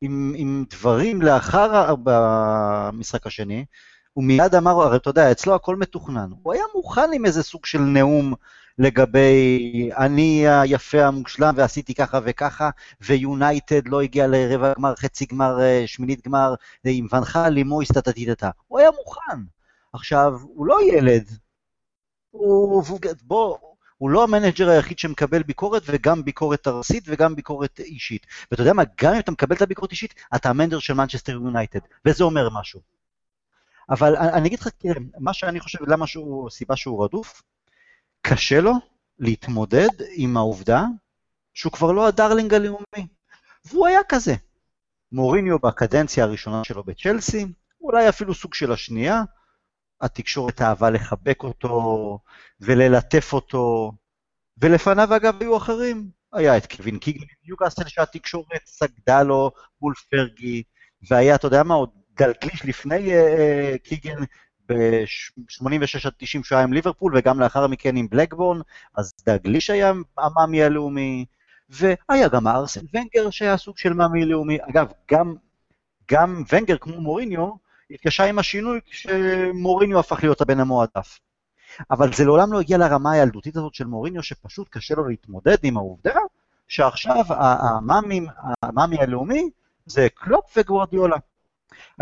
[0.00, 3.64] עם, עם דברים לאחר במשחק השני,
[4.12, 6.30] הוא מיד אמר, הרי אתה יודע, אצלו הכל מתוכנן.
[6.42, 8.34] הוא היה מוכן עם איזה סוג של נאום
[8.78, 12.70] לגבי אני היפה המושלם ועשיתי ככה וככה,
[13.00, 17.88] ויונייטד לא הגיע לרבע גמר, חצי גמר, אה, שמינית גמר, עם ואן חאל, עם מויס,
[17.88, 18.50] טה, טטטטה.
[18.66, 19.40] הוא היה מוכן.
[19.92, 21.24] עכשיו, הוא לא ילד.
[22.30, 22.84] הוא,
[23.22, 23.58] בוא,
[23.98, 28.26] הוא לא המנג'ר היחיד שמקבל ביקורת, וגם ביקורת ארסית וגם ביקורת אישית.
[28.50, 31.80] ואתה יודע מה, גם אם אתה מקבל את הביקורת אישית, אתה המנג'ר של מנצ'סטר יונייטד,
[32.04, 32.80] וזה אומר משהו.
[33.90, 37.42] אבל אני אגיד לך, תראה, מה שאני חושב, למה שהוא, סיבה שהוא רדוף,
[38.22, 38.72] קשה לו
[39.18, 40.84] להתמודד עם העובדה
[41.54, 43.06] שהוא כבר לא הדרלינג הלאומי.
[43.64, 44.34] והוא היה כזה.
[45.12, 47.46] מוריניו בקדנציה הראשונה שלו בצ'לסי,
[47.80, 49.22] אולי אפילו סוג של השנייה,
[50.00, 52.18] התקשורת אהבה לחבק אותו
[52.60, 53.92] וללטף אותו,
[54.58, 59.50] ולפניו אגב היו אחרים, היה את קווין קיגן ניוגאסל שהתקשורת סגדה לו
[59.82, 60.62] מול פרגי,
[61.10, 64.24] והיה, אתה יודע מה, עוד גלגליש לפני uh, קיגן
[64.68, 68.60] ב-86 עד 90 שהיה עם ליברפול, וגם לאחר מכן עם בלקבורן,
[68.96, 71.24] אז דגליש היה המאמי הלאומי,
[71.68, 74.58] והיה גם ארסן ונגר שהיה סוג של מאמי לאומי.
[74.62, 75.34] אגב, גם,
[76.10, 77.50] גם ונגר כמו מוריניו,
[77.90, 81.18] התקשה עם השינוי כשמוריניו הפך להיות הבן המועדף.
[81.90, 85.76] אבל זה לעולם לא הגיע לרמה הילדותית הזאת של מוריניו, שפשוט קשה לו להתמודד עם
[85.76, 86.20] העובדה
[86.68, 87.24] שעכשיו
[88.62, 89.50] המאמי, הלאומי
[89.86, 91.16] זה קלופ וגוורדיולה.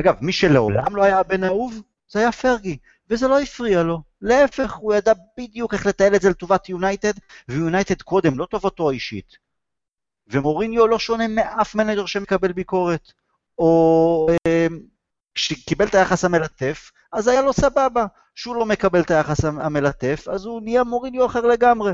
[0.00, 2.78] אגב, מי שלעולם לא היה הבן האהוב, זה היה פרגי,
[3.10, 4.02] וזה לא הפריע לו.
[4.20, 7.12] להפך, הוא ידע בדיוק איך לתעל את זה לטובת יונייטד,
[7.48, 9.36] ויונייטד קודם, לא טובתו האישית.
[10.26, 13.12] ומוריניו לא שונה מאף מנג'ר שמקבל ביקורת.
[13.58, 14.66] או אה,
[15.34, 18.06] כשקיבל את היחס המלטף, אז היה לו סבבה.
[18.34, 21.92] שהוא לא מקבל את היחס המלטף, אז הוא נהיה מוריניו אחר לגמרי.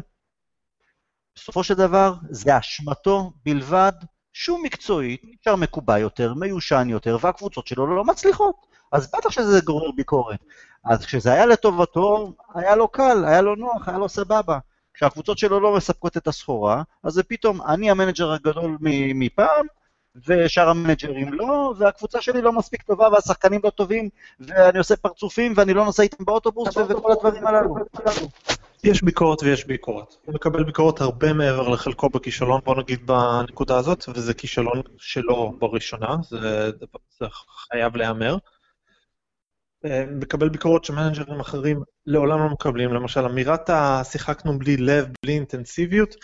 [1.35, 3.93] בסופו של דבר, זה אשמתו בלבד,
[4.33, 8.55] שהוא מקצועית, נשאר מקובע יותר, מיושן יותר, והקבוצות שלו לא מצליחות.
[8.93, 10.41] אז בטח שזה גורר ביקורת.
[10.85, 14.59] אז כשזה היה לטובתו, היה לו קל, היה לו נוח, היה לו סבבה.
[14.95, 18.79] כשהקבוצות שלו לא מספקות את הסחורה, אז זה פתאום, אני המנג'ר הגדול
[19.15, 19.67] מפעם,
[20.27, 24.09] ושאר המנג'רים לא, והקבוצה שלי לא מספיק טובה והשחקנים לא טובים,
[24.41, 27.75] ואני עושה פרצופים ואני לא נוסע איתם באוטובוס וכל הדברים הללו.
[28.85, 30.15] יש ביקורת ויש ביקורת.
[30.25, 36.17] הוא מקבל ביקורת הרבה מעבר לחלקו בכישלון, בוא נגיד בנקודה הזאת, וזה כישלון שלו בראשונה,
[36.23, 36.71] זה,
[37.19, 37.27] זה
[37.71, 38.37] חייב להיאמר.
[39.85, 46.15] אה, מקבל ביקורת שמנג'רים אחרים לעולם לא מקבלים, למשל אמירת ה"שיחקנו בלי לב, בלי אינטנסיביות",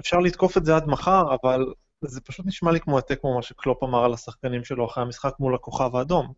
[0.00, 1.64] אפשר לתקוף את זה עד מחר, אבל
[2.04, 5.34] זה פשוט נשמע לי כמו העתק כמו מה שקלופ אמר על השחקנים שלו אחרי המשחק
[5.38, 6.32] מול הכוכב האדום.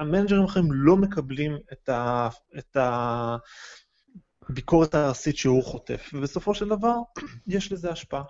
[0.00, 2.28] המנג'רים האחרים לא מקבלים את, ה,
[2.58, 2.76] את
[4.48, 6.94] הביקורת הארסית שהוא חוטף, ובסופו של דבר
[7.46, 8.22] יש לזה השפעה.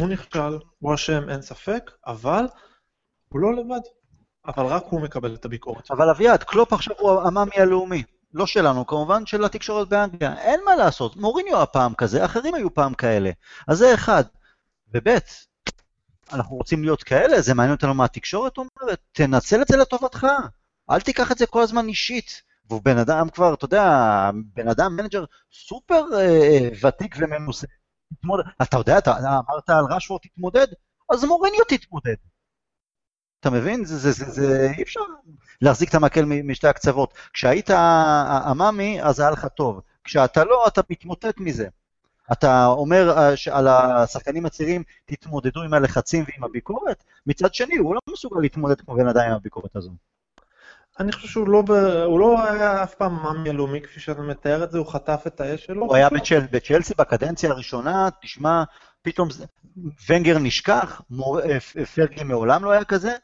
[0.00, 2.44] הוא נכשל, הוא אשם, אין ספק, אבל
[3.28, 3.80] הוא לא לבד.
[4.46, 5.90] אבל רק הוא מקבל את הביקורת.
[5.90, 8.02] אבל אביעד, קלופ עכשיו הוא המאמי הלאומי.
[8.34, 10.38] לא שלנו, כמובן של התקשורת באנגליה.
[10.38, 13.30] אין מה לעשות, מוריניו הפעם כזה, אחרים היו פעם כאלה.
[13.68, 14.24] אז זה אחד.
[14.94, 15.18] וב',
[16.32, 20.26] אנחנו רוצים להיות כאלה, זה מעניין אותנו מה התקשורת אומרת, תנצל את זה לטובתך,
[20.90, 22.42] אל תיקח את זה כל הזמן אישית.
[22.70, 23.84] והוא בן אדם כבר, אתה יודע,
[24.54, 27.66] בן אדם, מנג'ר סופר אה, ותיק ומנוסה.
[28.62, 30.66] אתה יודע, אתה אמרת על רשפורד תתמודד,
[31.10, 32.14] אז מוריניו תתמודד.
[33.40, 33.84] אתה מבין?
[33.84, 35.00] זה, זה, זה, זה, אי אפשר
[35.62, 37.14] להחזיק את המקל משתי הקצוות.
[37.32, 37.70] כשהיית
[38.44, 39.80] המאמי, אז היה לך טוב.
[40.04, 41.68] כשאתה לא, אתה מתמוטט מזה.
[42.32, 48.00] אתה אומר אה, על השחקנים הצעירים, תתמודדו עם הלחצים ועם הביקורת, מצד שני, הוא לא
[48.10, 49.90] מסוגל להתמודד כמו בן אדם עם הביקורת הזו.
[51.00, 51.70] אני חושב שהוא לא, ב...
[52.04, 55.40] הוא לא היה אף פעם מאמי הלאומי כפי שאתה מתאר את זה, הוא חטף את
[55.40, 55.86] האש שלו.
[55.86, 56.40] הוא היה בצ'ל...
[56.50, 58.62] בצ'לסי בקדנציה הראשונה, תשמע,
[59.02, 59.44] פתאום זה...
[60.08, 61.40] ונגר נשכח, מור...
[61.40, 61.60] אה,
[61.94, 63.16] פרגי מעולם לא היה כזה.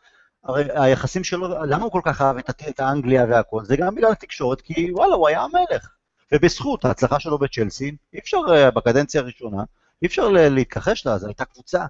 [0.44, 2.36] הרי היחסים שלו, למה הוא כל כך אהב
[2.68, 3.64] את האנגליה והכל?
[3.64, 5.95] זה גם בגלל התקשורת, כי וואלה, הוא היה המלך.
[6.34, 9.62] ובזכות ההצלחה שלו בצ'לסי, אי אפשר אה, בקדנציה הראשונה,
[10.02, 11.86] אי אפשר להתכחש לה, זו הייתה קבוצה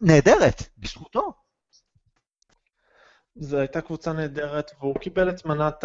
[0.00, 1.32] נהדרת, בזכותו.
[3.36, 5.84] זו הייתה קבוצה נהדרת, והוא קיבל את מנת.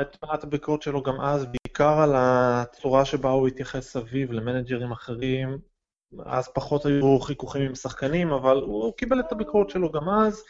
[0.00, 5.58] את מנת הביקורת שלו גם אז, בעיקר על הצורה שבה הוא התייחס סביב למנג'רים אחרים.
[6.26, 10.42] אז פחות היו חיכוכים עם שחקנים, אבל הוא קיבל את הביקורת שלו גם אז.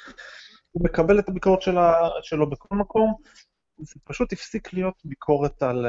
[0.72, 3.14] הוא מקבל את הביקורת שלה, שלו בכל מקום.
[3.79, 5.87] זה פשוט הפסיק להיות ביקורת על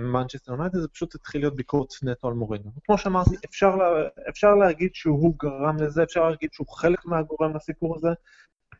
[0.00, 2.70] מנצ'סטר uh, יונייטד, זה פשוט התחיל להיות ביקורת נטו על מוריניו.
[2.84, 3.84] כמו שאמרתי, אפשר, לה,
[4.28, 8.08] אפשר להגיד שהוא גרם לזה, אפשר להגיד שהוא חלק מהגורם לסיפור הזה.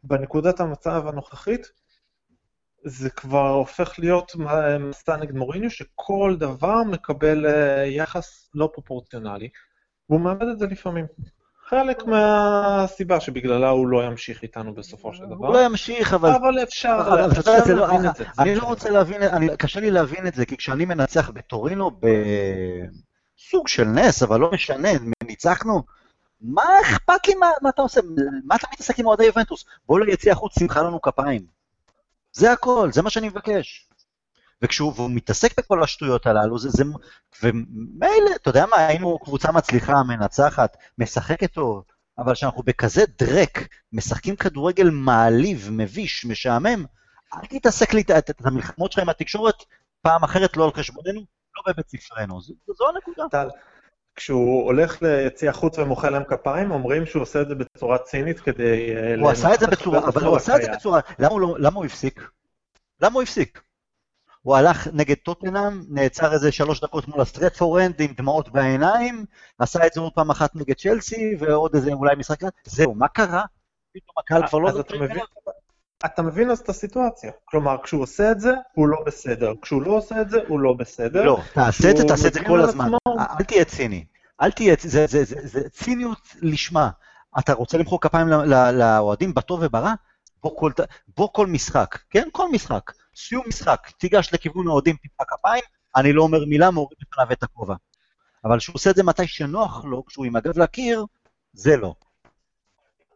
[0.05, 1.72] בנקודת המצב הנוכחית,
[2.84, 4.32] זה כבר הופך להיות
[4.80, 7.49] מסע נגד מוריניו, שכל דבר מקבל uh,
[7.86, 9.49] יחס לא פרופורציונלי,
[10.09, 11.07] והוא מאבד את זה לפעמים.
[11.74, 15.46] חלק מהסיבה שבגללה הוא לא ימשיך איתנו בסופו של דבר.
[15.46, 16.30] הוא לא ימשיך, אבל...
[16.30, 16.98] אבל אפשר
[17.76, 18.24] להבין את זה.
[18.38, 19.20] אני לא רוצה להבין,
[19.56, 24.88] קשה לי להבין את זה, כי כשאני מנצח בטורינו בסוג של נס, אבל לא משנה,
[25.24, 25.82] ניצחנו,
[26.40, 28.00] מה אכפת לי מה אתה עושה?
[28.44, 29.64] מה אתה מתעסק עם אוהדי יובנטוס?
[29.86, 31.42] בוא ליציע החוץ, שמחה לנו כפיים.
[32.32, 33.88] זה הכל, זה מה שאני מבקש.
[34.62, 36.84] וכשהוא מתעסק בכל השטויות הללו, זה, זה,
[37.42, 41.82] ומילא, אתה יודע מה, היינו קבוצה מצליחה, מנצחת, משחקת טוב,
[42.18, 43.58] אבל כשאנחנו בכזה דרק,
[43.92, 46.84] משחקים כדורגל מעליב, מביש, משעמם,
[47.34, 49.54] אל תתעסק לי את- המלחמות שלך עם התקשורת
[50.02, 51.20] פעם אחרת, לא על חשבוננו,
[51.56, 52.40] לא בבית ספרנו.
[52.40, 53.22] זו זו הנקודה.
[53.30, 53.48] טל,
[54.16, 58.96] כשהוא הולך ליציע חוץ ומוחא להם כפיים, אומרים שהוא עושה את זה בצורה צינית כדי...
[58.96, 60.70] אה, הוא עשה את זה בצורה, אבל הוא עשה את זה.
[60.76, 62.30] בצורה, למה הוא לא- למה הוא הפסיק?
[63.00, 63.62] למה הוא הפסיק?
[64.43, 69.24] הוא הלך נגד טוטנאם, נעצר איזה שלוש דקות מול הסטרטפורד אנד עם דמעות בעיניים,
[69.59, 73.45] עשה את זה עוד פעם אחת נגד צ'לסי, ועוד איזה אולי משחק, זהו, מה קרה?
[73.95, 74.68] פתאום הקהל כבר לא...
[74.68, 75.24] אז אתה מבין,
[76.05, 77.32] אתה מבין אז את הסיטואציה.
[77.45, 79.53] כלומר, כשהוא עושה את זה, הוא לא בסדר.
[79.62, 81.24] כשהוא לא עושה את זה, הוא לא בסדר.
[81.24, 82.90] לא, תעשה את זה, תעשה את זה כל הזמן.
[83.18, 84.05] אל תהיה ציני.
[84.43, 86.90] אל תהיה, זה, זה, זה, זה ציניות לשמה.
[87.38, 88.28] אתה רוצה למחוא כפיים
[88.72, 89.95] לאוהדים בטוב וברע?
[90.43, 90.72] בוא כל,
[91.16, 92.28] בוא כל משחק, כן?
[92.32, 92.93] כל משחק.
[93.16, 95.62] סיום משחק, תיגש לכיוון האוהדים, תמחא כפיים,
[95.96, 97.74] אני לא אומר מילה, מוריד בפניו את הכובע.
[98.44, 101.04] אבל כשהוא עושה את זה מתי שנוח לו, כשהוא עם הגב לקיר,
[101.52, 101.94] זה לא.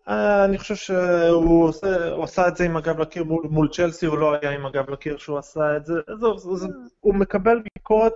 [0.09, 1.89] אה, אני חושב שהוא עושה,
[2.23, 5.17] עשה את זה עם הגב לקיר מול, מול צ'לסי, הוא לא היה עם הגב לקיר
[5.17, 5.95] כשהוא עשה את זה.
[6.07, 6.69] עזוב, זה- זה-
[7.01, 8.13] הוא מקבל ביקורת,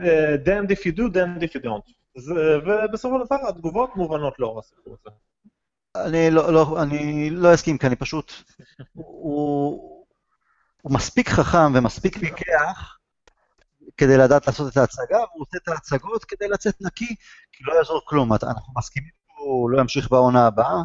[0.00, 1.92] אה, damned if you do, damned if you don't.
[2.16, 2.34] זה,
[2.66, 5.16] ובסופו של דבר התגובות מובנות לאור הסיפור הזה.
[6.08, 8.32] אני לא, לא, אני לא אסכים, כי אני פשוט...
[8.92, 9.97] הוא,
[10.82, 12.96] הוא מספיק חכם ומספיק פיקח
[13.96, 17.14] כדי לדעת לעשות את ההצגה, והוא עושה את ההצגות כדי לצאת נקי,
[17.52, 18.32] כי לא יעזור כלום.
[18.32, 20.82] אנחנו מסכימים שהוא לא ימשיך בעונה הבאה,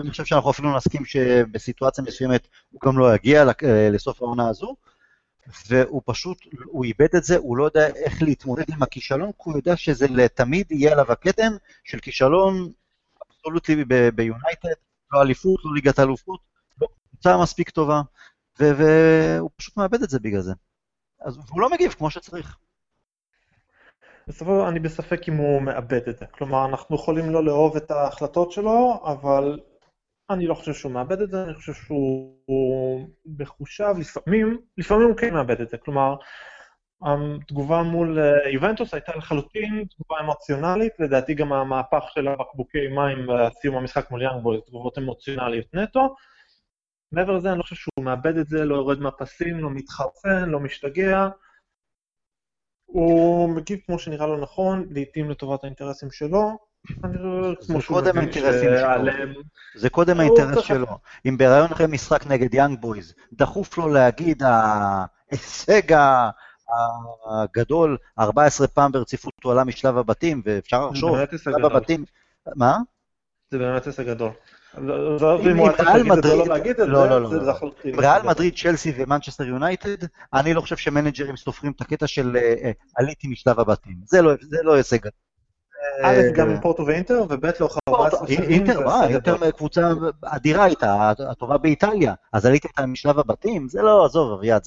[0.00, 3.44] אני חושב שאנחנו אפילו נסכים שבסיטואציה מסוימת הוא גם לא יגיע
[3.92, 4.76] לסוף העונה הזו,
[5.68, 9.56] והוא פשוט, הוא איבד את זה, הוא לא יודע איך להתמודד עם הכישלון, כי הוא
[9.56, 11.52] יודע שזה לתמיד יהיה עליו הכתם
[11.84, 12.72] של כישלון
[13.26, 14.68] אבסולוטי ביונייטד,
[15.12, 16.40] לא אליפות, לא ליגת אלופות,
[16.80, 18.00] לא קבוצה מספיק טובה,
[18.58, 20.52] והוא פשוט מאבד את זה בגלל זה.
[21.20, 22.58] אז הוא לא מגיב כמו שצריך.
[24.28, 26.26] בסופו אני בספק אם הוא מאבד את זה.
[26.26, 29.60] כלומר, אנחנו יכולים לא לאהוב את ההחלטות שלו, אבל
[30.30, 35.16] אני לא חושב שהוא מאבד את זה, אני חושב שהוא הוא מחושב, לפעמים, לפעמים הוא
[35.16, 35.78] כן מאבד את זה.
[35.78, 36.14] כלומר,
[37.02, 43.76] התגובה מול אה, יובנטוס הייתה לחלוטין תגובה אמוציונלית, לדעתי גם המהפך של הבקבוקי מים בסיום
[43.76, 46.14] המשחק מול יאנג בויז, תגובות אמוציונליות נטו.
[47.12, 50.60] מעבר לזה אני לא חושב שהוא מאבד את זה, לא יורד מהפסים, לא מתחרפן, לא
[50.60, 51.28] משתגע.
[52.84, 56.58] הוא מגיב כמו שנראה לו נכון, לעיתים לטובת האינטרסים שלו.
[57.02, 58.78] לא קודם האינטרסים שלו.
[58.78, 59.34] שעליהם...
[59.74, 60.86] זה קודם האינטרס שלו.
[61.28, 65.96] אם בריאיון אחרי משחק נגד יאנג בויז, דחוף לו להגיד ההישג
[67.30, 71.64] הגדול, 14 פעם ברציפות הוא עלה משלב הבתים, ואפשר לחשוב, שלב.
[71.64, 72.04] הבתים,
[72.56, 72.78] מה?
[73.50, 74.30] זה באמת הישג גדול.
[74.76, 77.28] עזוב אם- ריאל להגיד את זה או לא מדריד- להגיד את לא, זה, לא, לא,
[77.30, 77.46] זה לא.
[77.52, 77.98] לחלוטין.
[77.98, 78.22] ריאל.
[78.22, 79.96] מדריד, צ'לסי ומנצ'סטר יונייטד,
[80.34, 83.96] אני לא חושב שמנג'רים סופרים את הקטע של אה, אה, עליתי משלב הבתים.
[84.04, 84.98] זה לא- זה לא הישג.
[86.02, 87.44] א', אה, גם עם פורטו ואינטר, וב',
[87.88, 89.50] 14 שנים, אינטר, מה, אינטר.
[89.50, 89.90] קבוצה
[90.24, 94.62] אדירה הייתה, הטובה באיטליה, אז עליתי איתה משלב הבתים, זה לא, עזוב, אביעד,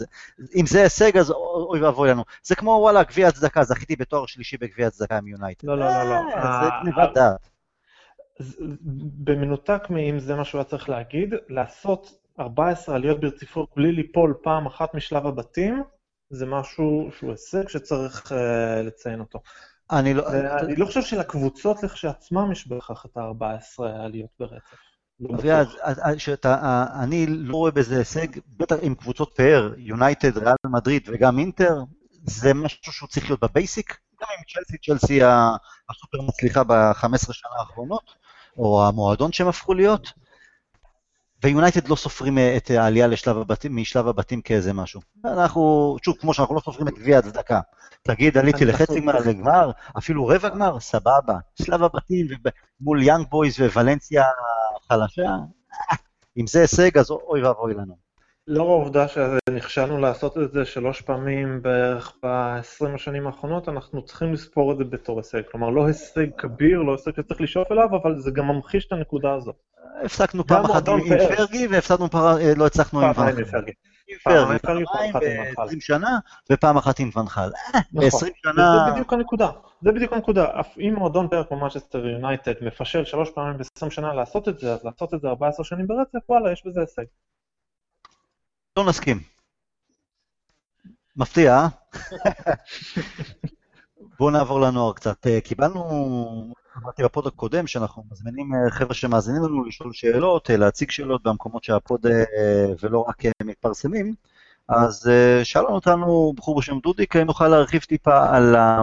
[0.55, 2.23] אם זה הישג, אז אוי ואבוי לנו.
[2.43, 5.67] זה כמו, וואלה, גביע הצדקה, זכיתי בתואר שלישי בגביע הצדקה עם יונייטד.
[5.67, 6.41] לא, לא, לא, לא.
[6.41, 7.49] זה גניבת דעת.
[8.39, 8.57] אז
[9.23, 14.65] במנותק מאם זה מה שהוא היה צריך להגיד, לעשות 14 עליות ברציפות בלי ליפול פעם
[14.65, 15.83] אחת משלב הבתים,
[16.29, 19.39] זה משהו שהוא הישג שצריך אה, לציין אותו.
[19.91, 20.23] אני לא...
[20.23, 24.75] ואני לא חושב שלקבוצות לכשעצמם יש בהכרח את ה-14 עליות ברצף.
[25.19, 25.67] לא אביעד,
[26.45, 31.83] אה, אני לא רואה בזה הישג, בטח עם קבוצות פאר, יונייטד, ריאל מדריד וגם אינטר,
[32.23, 35.19] זה משהו שהוא צריך להיות בבייסיק, גם עם צ'לסי, צ'לסי
[35.89, 38.24] הסופר מצליחה ב-15 שנה האחרונות,
[38.57, 40.13] או המועדון שהם הפכו להיות,
[41.43, 45.01] ויונייטד לא סופרים אה, את העלייה לשלב הבתים, משלב הבתים כאיזה משהו.
[45.25, 47.61] אנחנו, שוב, כמו שאנחנו לא סופרים את גביע הצדקה.
[48.03, 51.37] תגיד, עליתי לחצי גמר, לגמר, אפילו רבע גמר, סבבה.
[51.61, 52.27] שלב הבתים
[52.81, 54.23] מול יאנג בויז וולנסיה
[54.87, 55.95] חלשה, אה,
[56.37, 58.04] אם זה הישג, אז אוי ואבוי לנו.
[58.47, 64.71] לאור העובדה שנכשלנו לעשות את זה שלוש פעמים בערך ב-20 השנים האחרונות, אנחנו צריכים לספור
[64.71, 65.41] את זה בתור הישג.
[65.51, 69.33] כלומר, לא הישג כביר, לא הישג שצריך לשאוף אליו, אבל זה גם ממחיש את הנקודה
[69.33, 69.55] הזאת.
[70.03, 70.99] הפסקנו פעם אחת עם.
[71.35, 73.39] פרגי, והפסדנו פעם, אה, לא הצלחנו עם ונחל.
[73.39, 73.71] עם פרגי,
[74.23, 75.67] פעם פעמיים אחת עם.
[75.67, 76.19] ב-20 שנה,
[76.51, 77.49] ופעם אחת עם ונחל.
[77.75, 78.29] אה, נכון.
[78.29, 78.83] ב-20 שנה...
[78.83, 79.49] וזה בדיוק הנקודה.
[79.81, 80.47] זה בדיוק הנקודה.
[80.79, 84.85] אם מועדון פרק כמו מנצ'סטר יונייטד מפשל שלוש פעמים ב-20 שנה לעשות את זה, אז
[84.85, 87.03] לעשות את זה 14 שנים ברצף, וואלה, יש בזה הישג.
[88.77, 89.19] לא נסכים.
[91.15, 91.67] מפתיע, אה?
[94.19, 95.27] בואו נעבור לנוער קצת.
[95.27, 95.83] אה, קיבלנו,
[96.77, 101.63] אמרתי בפוד הקודם, שאנחנו מזמינים אה, חבר'ה שמאזינים לנו לשאול שאלות, אה, להציג שאלות במקומות
[101.63, 102.05] שהפוד
[102.83, 104.13] ולא רק מתפרסמים.
[104.69, 105.11] אז
[105.43, 108.81] שאל אותנו בחור בשם דודיק, האם נוכל להרחיב טיפה על, ה,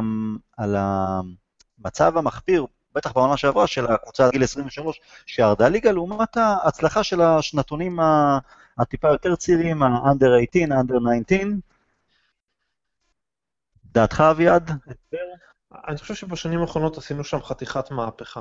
[0.57, 7.03] על המצב המחפיר, בטח בעונה שעברה, של הקבוצה עד גיל 23 שירדה ליגה, לעומת ההצלחה
[7.03, 8.39] של השנתונים ה-
[8.79, 11.39] הטיפה יותר צעירים, ה-under 18, under 19.
[13.85, 14.71] דעתך אביעד?
[15.89, 18.41] אני חושב שבשנים האחרונות עשינו שם חתיכת מהפכה.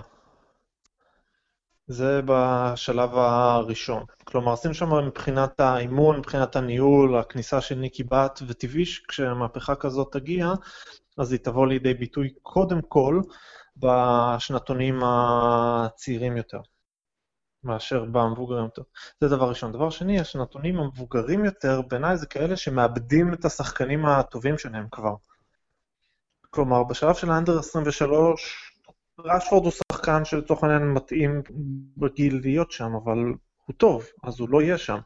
[1.87, 4.03] זה בשלב הראשון.
[4.23, 10.53] כלומר, עשינו שם מבחינת האימון, מבחינת הניהול, הכניסה של ניקי בת, וטבעי שכשמהפכה כזאת תגיע,
[11.17, 13.21] אז היא תבוא לידי ביטוי קודם כל
[13.77, 16.59] בשנתונים הצעירים יותר,
[17.63, 18.81] מאשר במבוגרים יותר.
[19.21, 19.71] זה דבר ראשון.
[19.71, 25.15] דבר שני, השנתונים המבוגרים יותר, בעיניי זה כאלה שמאבדים את השחקנים הטובים שלהם כבר.
[26.49, 28.71] כלומר, בשלב של האנדר 23,
[29.19, 31.41] רשפורד הוא שחקן שלצורך העניין מתאים
[31.97, 33.17] בגיל להיות שם, אבל
[33.65, 34.97] הוא טוב, אז הוא לא יהיה שם.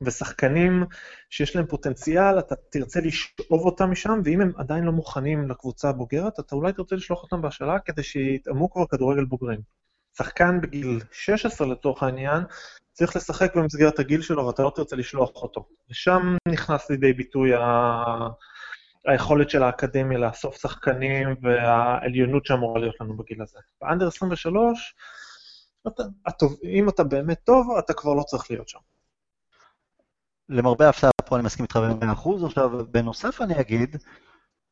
[0.00, 0.84] ושחקנים
[1.30, 6.40] שיש להם פוטנציאל, אתה תרצה לשאוב אותם משם, ואם הם עדיין לא מוכנים לקבוצה הבוגרת,
[6.40, 9.60] אתה אולי תרצה לשלוח אותם בהשאלה כדי שיתאמו כבר כדורגל בוגרים.
[10.18, 12.42] שחקן בגיל 16 לצורך העניין,
[12.92, 15.68] צריך לשחק במסגרת הגיל שלו ואתה לא תרצה לשלוח אותו.
[15.90, 18.04] ושם נכנס לידי ביטוי ה...
[19.06, 23.58] היכולת של האקדמיה לאסוף שחקנים והעליונות שאמורה להיות לנו בגיל הזה.
[23.80, 24.94] באנדר 23,
[25.88, 28.78] אתה, הטוב, אם אתה באמת טוב, אתה כבר לא צריך להיות שם.
[30.48, 33.96] למרבה ההפתעה פה אני מסכים איתך ב-100%, עכשיו בנוסף אני אגיד,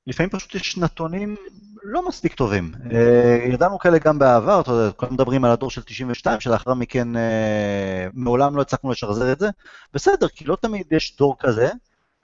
[0.07, 1.37] לפעמים פשוט יש שנתונים
[1.83, 2.73] לא מספיק טובים.
[2.93, 7.17] אה, ידענו כאלה גם בעבר, אתה יודע, כולם מדברים על הדור של 92, שלאחר מכן
[7.17, 9.49] אה, מעולם לא הצלחנו לשחזר את זה.
[9.95, 11.71] בסדר, כי לא תמיד יש דור כזה.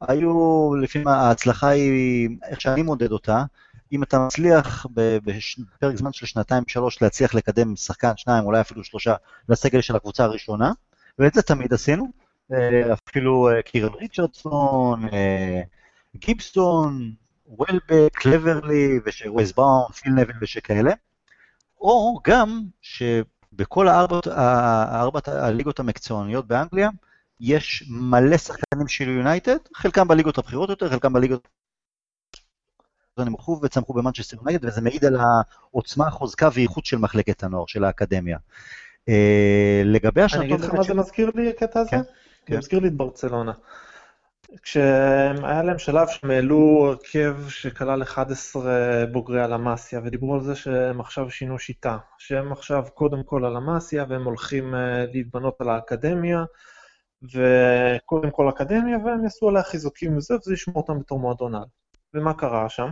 [0.01, 3.45] היו, לפעמים ההצלחה היא, איך שאני מודד אותה,
[3.93, 9.15] אם אתה מצליח בפרק זמן של שנתיים-שלוש להצליח לקדם שחקן, שניים, אולי אפילו שלושה,
[9.49, 10.73] לסגל של הקבוצה הראשונה,
[11.19, 12.07] ואת זה תמיד עשינו.
[12.53, 15.09] אה, אפילו קירל ריצ'רדסון,
[16.17, 17.13] גיבסטון,
[17.47, 20.93] וולבק, קלברלי, ושווייז באום, פיל נבל ושכאלה,
[21.81, 26.91] או גם שבכל הארבעת, הארבעת הליגות המקצועניות באנגליה,
[27.41, 31.49] יש מלא שחקנים של יונייטד, חלקם בליגות הבכירות יותר, חלקם בליגות
[33.19, 38.39] נמוכו וצמחו במנצ'סטר יונייטד, וזה מעיד על העוצמה, חוזקה ואיכות של מחלקת הנוער, של האקדמיה.
[39.09, 40.47] אה, לגבי השנתון...
[40.47, 41.91] אני אגיד לך מה זה מזכיר לי, הקטע הזה?
[41.91, 42.03] כן.
[42.49, 43.53] זה מזכיר לי את ברצלונה.
[44.63, 51.31] כשהיה להם שלב שהם העלו הרכב שכלל 11 בוגרי הלמאסיה, ודיברו על זה שהם עכשיו
[51.31, 56.45] שינו שיטה, שהם עכשיו קודם כל הלמאסיה, והם הולכים אה, להתבנות על האקדמיה,
[57.23, 61.65] וקודם כל אקדמיה, והם יעשו עליה חיזוקים וזה, וזה ישמור אותם בתור מועדון על.
[62.15, 62.89] ומה קרה שם?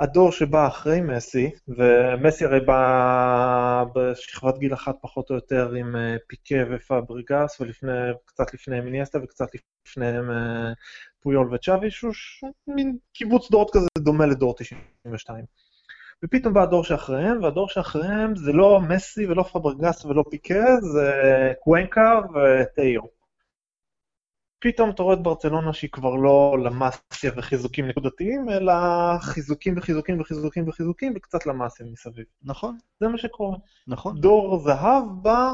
[0.00, 6.16] הדור שבא אחרי מסי, ומסי הרי בא בשכבת גיל אחת פחות או יותר עם אה,
[6.26, 9.46] פיקה ופאבריגס, וקצת לפניהם אינייסטה וקצת
[9.86, 10.72] לפניהם אה,
[11.20, 12.12] פויול וצ'אבי, שהוא
[12.66, 15.44] מין קיבוץ דורות כזה דומה לדור 92.
[16.24, 21.12] ופתאום בא הדור שאחריהם, והדור שאחריהם זה לא מסי ולא פאבריגס ולא פיקה, זה
[21.64, 23.17] קוונקה וטייו.
[24.60, 28.72] פתאום אתה רואה את ברצלונה שהיא כבר לא למאסיה וחיזוקים נקודתיים, אלא
[29.20, 32.24] חיזוקים וחיזוקים וחיזוקים וחיזוקים וקצת למאסיה מסביב.
[32.42, 32.78] נכון.
[33.00, 33.56] זה מה שקורה.
[33.86, 34.20] נכון.
[34.20, 35.52] דור זהב בא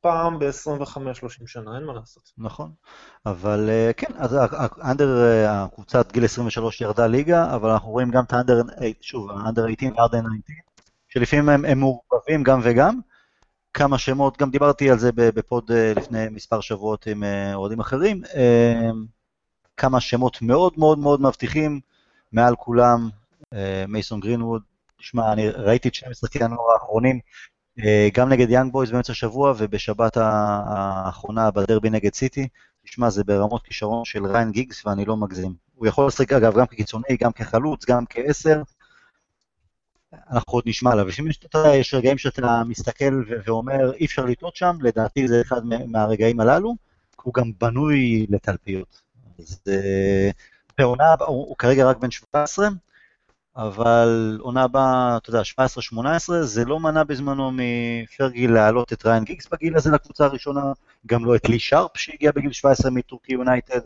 [0.00, 2.32] פעם ב-25-30 שנה, אין מה לעשות.
[2.38, 2.72] נכון.
[3.26, 4.36] אבל אה, כן, אז
[4.78, 8.62] האנדר, אה, הקבוצת גיל 23 ירדה ליגה, אבל אנחנו רואים גם את האנדר,
[9.00, 10.54] שוב, האנדר 18 והאנדר 19,
[11.08, 13.00] שלפעמים הם, הם מעורבבים גם וגם.
[13.74, 17.80] כמה שמות, גם דיברתי על זה ב pod אה, לפני מספר שבועות עם אה, אוהדים
[17.80, 18.90] אחרים, אה,
[19.76, 21.80] כמה שמות מאוד מאוד מאוד מבטיחים,
[22.32, 23.08] מעל כולם,
[23.88, 24.62] מייסון גרינווד,
[24.98, 27.18] תשמע, אני ראיתי את שני משחקי הנוער האחרונים,
[28.14, 32.48] גם נגד יאנג בויז באמצע השבוע, ובשבת האחרונה בדרבי נגד סיטי,
[32.84, 35.54] תשמע, זה ברמות כישרון של ריאן גיגס, ואני לא מגזים.
[35.74, 38.62] הוא יכול לשחק, אגב, גם כקיצוני, גם כחלוץ, גם כעשר,
[40.12, 41.06] אנחנו עוד נשמע עליו.
[41.06, 41.32] לפעמים
[41.74, 46.76] יש רגעים שאתה מסתכל ואומר, אי אפשר לטעות שם, לדעתי זה אחד מהרגעים הללו,
[47.22, 49.00] הוא גם בנוי לתלפיות.
[49.38, 49.60] אז
[50.78, 52.68] בעונה, הוא, הוא כרגע רק בן 17,
[53.56, 55.42] אבל עונה הבאה, אתה יודע,
[55.96, 60.72] 17-18, זה לא מנע בזמנו מפרגי להעלות את ריאן גיגס בגיל הזה לקבוצה הראשונה,
[61.06, 63.80] גם לא את לי שארפ שהגיע בגיל 17 מטורקי יונייטד.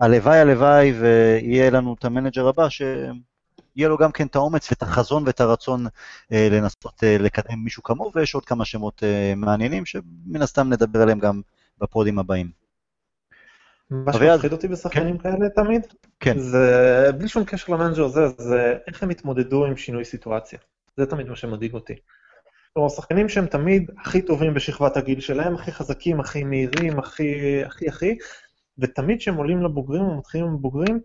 [0.00, 2.82] הלוואי, הלוואי, ויהיה לנו את המנג'ר הבא, ש...
[3.76, 5.86] יהיה לו גם כן את האומץ ואת החזון ואת הרצון
[6.32, 11.02] אה, לנסות אה, לקדם מישהו כמוהו, ויש עוד כמה שמות אה, מעניינים שמן הסתם נדבר
[11.02, 11.40] עליהם גם
[11.78, 12.62] בפודים הבאים.
[13.90, 15.22] מה שמפחיד אותי בשחקנים כן.
[15.22, 15.82] כאלה תמיד,
[16.20, 16.38] כן.
[16.38, 20.58] זה בלי שום קשר למנג'ר הזה, זה איך הם התמודדו עם שינוי סיטואציה.
[20.96, 21.94] זה תמיד מה שמדאיג אותי.
[22.74, 27.88] כלומר, שחקנים שהם תמיד הכי טובים בשכבת הגיל שלהם, הכי חזקים, הכי מהירים, הכי הכי
[27.88, 28.18] הכי,
[28.78, 31.00] ותמיד כשהם עולים לבוגרים ומתחילים עם בוגרים,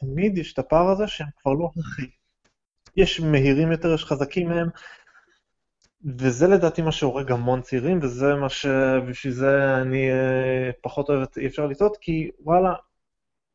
[0.00, 2.10] תמיד יש את הפער הזה שהם כבר לא הכי.
[2.96, 4.68] יש מהירים יותר, יש חזקים מהם,
[6.18, 8.66] וזה לדעתי מה שהורג המון צעירים, וזה מה ש...
[9.08, 12.72] בשביל זה אני אה, פחות אוהב אי אפשר לטעות, כי וואלה,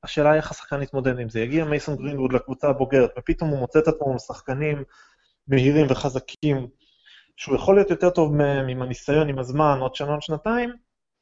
[0.03, 1.39] השאלה היא איך השחקן יתמודד עם זה.
[1.39, 4.83] יגיע מייסון גרינווד לקבוצה הבוגרת, ופתאום הוא מוצא את עצמו עם שחקנים
[5.47, 6.67] מהירים וחזקים,
[7.37, 10.69] שהוא יכול להיות יותר טוב מהם עם הניסיון, עם הזמן, עוד שנה, עוד שנתיים,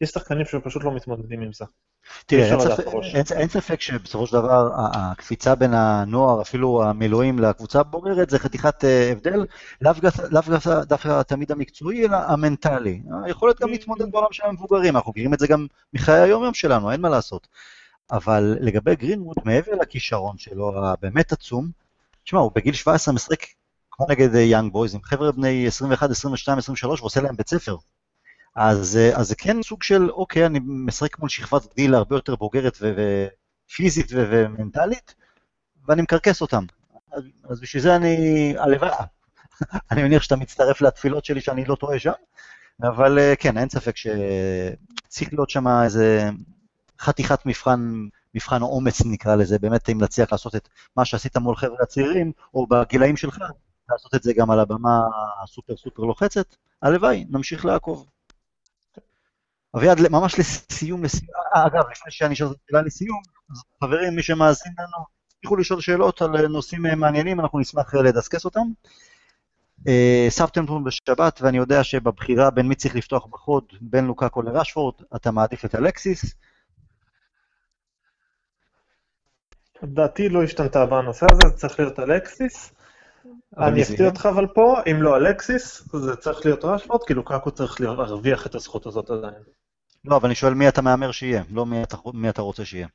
[0.02, 1.66] יש שחקנים שפשוט לא מתמודדים עם זה.
[2.26, 2.86] תראה, אי אין ספק.
[3.14, 8.86] אין, אין ספק שבסופו של דבר הקפיצה בין הנוער, אפילו המילואים לקבוצה הבוגרת, זה חתיכת
[8.86, 9.46] אה, הבדל,
[9.82, 9.94] לאו
[10.88, 13.02] דווקא תמיד המקצועי, אלא המנטלי.
[13.26, 17.02] היכולת גם להתמודד בעולם של המבוגרים, אנחנו מכירים את זה גם מחיי היום-יום שלנו, אין
[17.02, 17.48] מה לעשות.
[18.12, 21.70] אבל לגבי גרינווד, מעבר לכישרון שלו, הבאמת עצום,
[22.24, 23.46] תשמע, הוא בגיל 17 משחק
[23.92, 27.76] כמו נגד יאנג בויז, עם חבר'ה בני 21, 22, 23, ועושה להם בית ספר.
[28.56, 32.36] אז, אה, אז זה כן סוג של, אוקיי, אני משחק מול שכבת גיל הרבה יותר
[32.36, 35.16] בוגרת ופיזית ומנטלית,
[35.88, 36.66] ואני מקרקס אותם.
[37.50, 38.90] אז, בשביל זה אני, הלוואי,
[39.92, 42.12] אני מניח שאתה מצטרף לתפילות שלי שאני לא טועה שם,
[42.84, 46.30] אבל אה, כן, אין ספק שצריך להיות שם איזה
[47.00, 51.78] חתיכת מבחן, מבחן אומץ נקרא לזה, באמת אם נצליח לעשות את מה שעשית מול חבר'ה
[51.82, 53.42] הצעירים, או בגילאים שלך,
[53.90, 55.02] לעשות את זה גם על הבמה
[55.44, 58.06] הסופר סופר לוחצת, הלוואי, נמשיך לעקוב.
[59.76, 64.74] אביעד, ממש לסיום, לסיום, אגב, לפני שאני אשאל את השאלה לסיום, אז חברים, מי שמאזין
[64.80, 68.68] לנו, תמשיכו לשאול שאלות על נושאים מעניינים, אנחנו נשמח אה, לדסקס אותם.
[69.88, 75.32] אה, סאבטמפטון בשבת, ואני יודע שבבחירה בין מי צריך לפתוח בחוד, בין לוקאקו לרשפורד, אתה
[75.32, 76.36] מעדיף את אלקסיס.
[79.84, 82.74] דעתי לא השתנתה בנושא הזה, זה צריך להיות אלקסיס.
[83.58, 84.06] אני אפתיע?
[84.06, 88.56] אותך אבל פה, אם לא אלקסיס, זה צריך להיות רשפורד, כי לוקקו צריך להרוויח את
[88.56, 89.44] הזכות הזאת עדיין.
[90.06, 92.88] לא, אבל אני שואל מי אתה מהמר שיהיה, לא מי אתה, מי אתה רוצה שיהיה.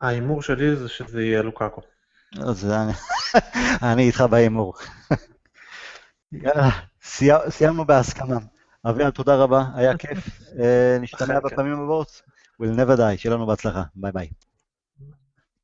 [0.00, 1.80] ההימור שלי זה שזה יהיה לוקקו.
[2.40, 2.92] אז אני,
[3.92, 4.74] אני איתך בהימור.
[6.32, 6.70] יאללה,
[7.48, 8.38] סיימנו בהסכמה.
[8.86, 10.28] אביעד, תודה רבה, היה כיף.
[10.58, 11.54] אה, נשתמע אכן, כן.
[11.54, 12.22] בפעמים הבאות.
[12.62, 13.82] We'll never die, שיהיה לנו בהצלחה.
[13.94, 14.28] ביי ביי.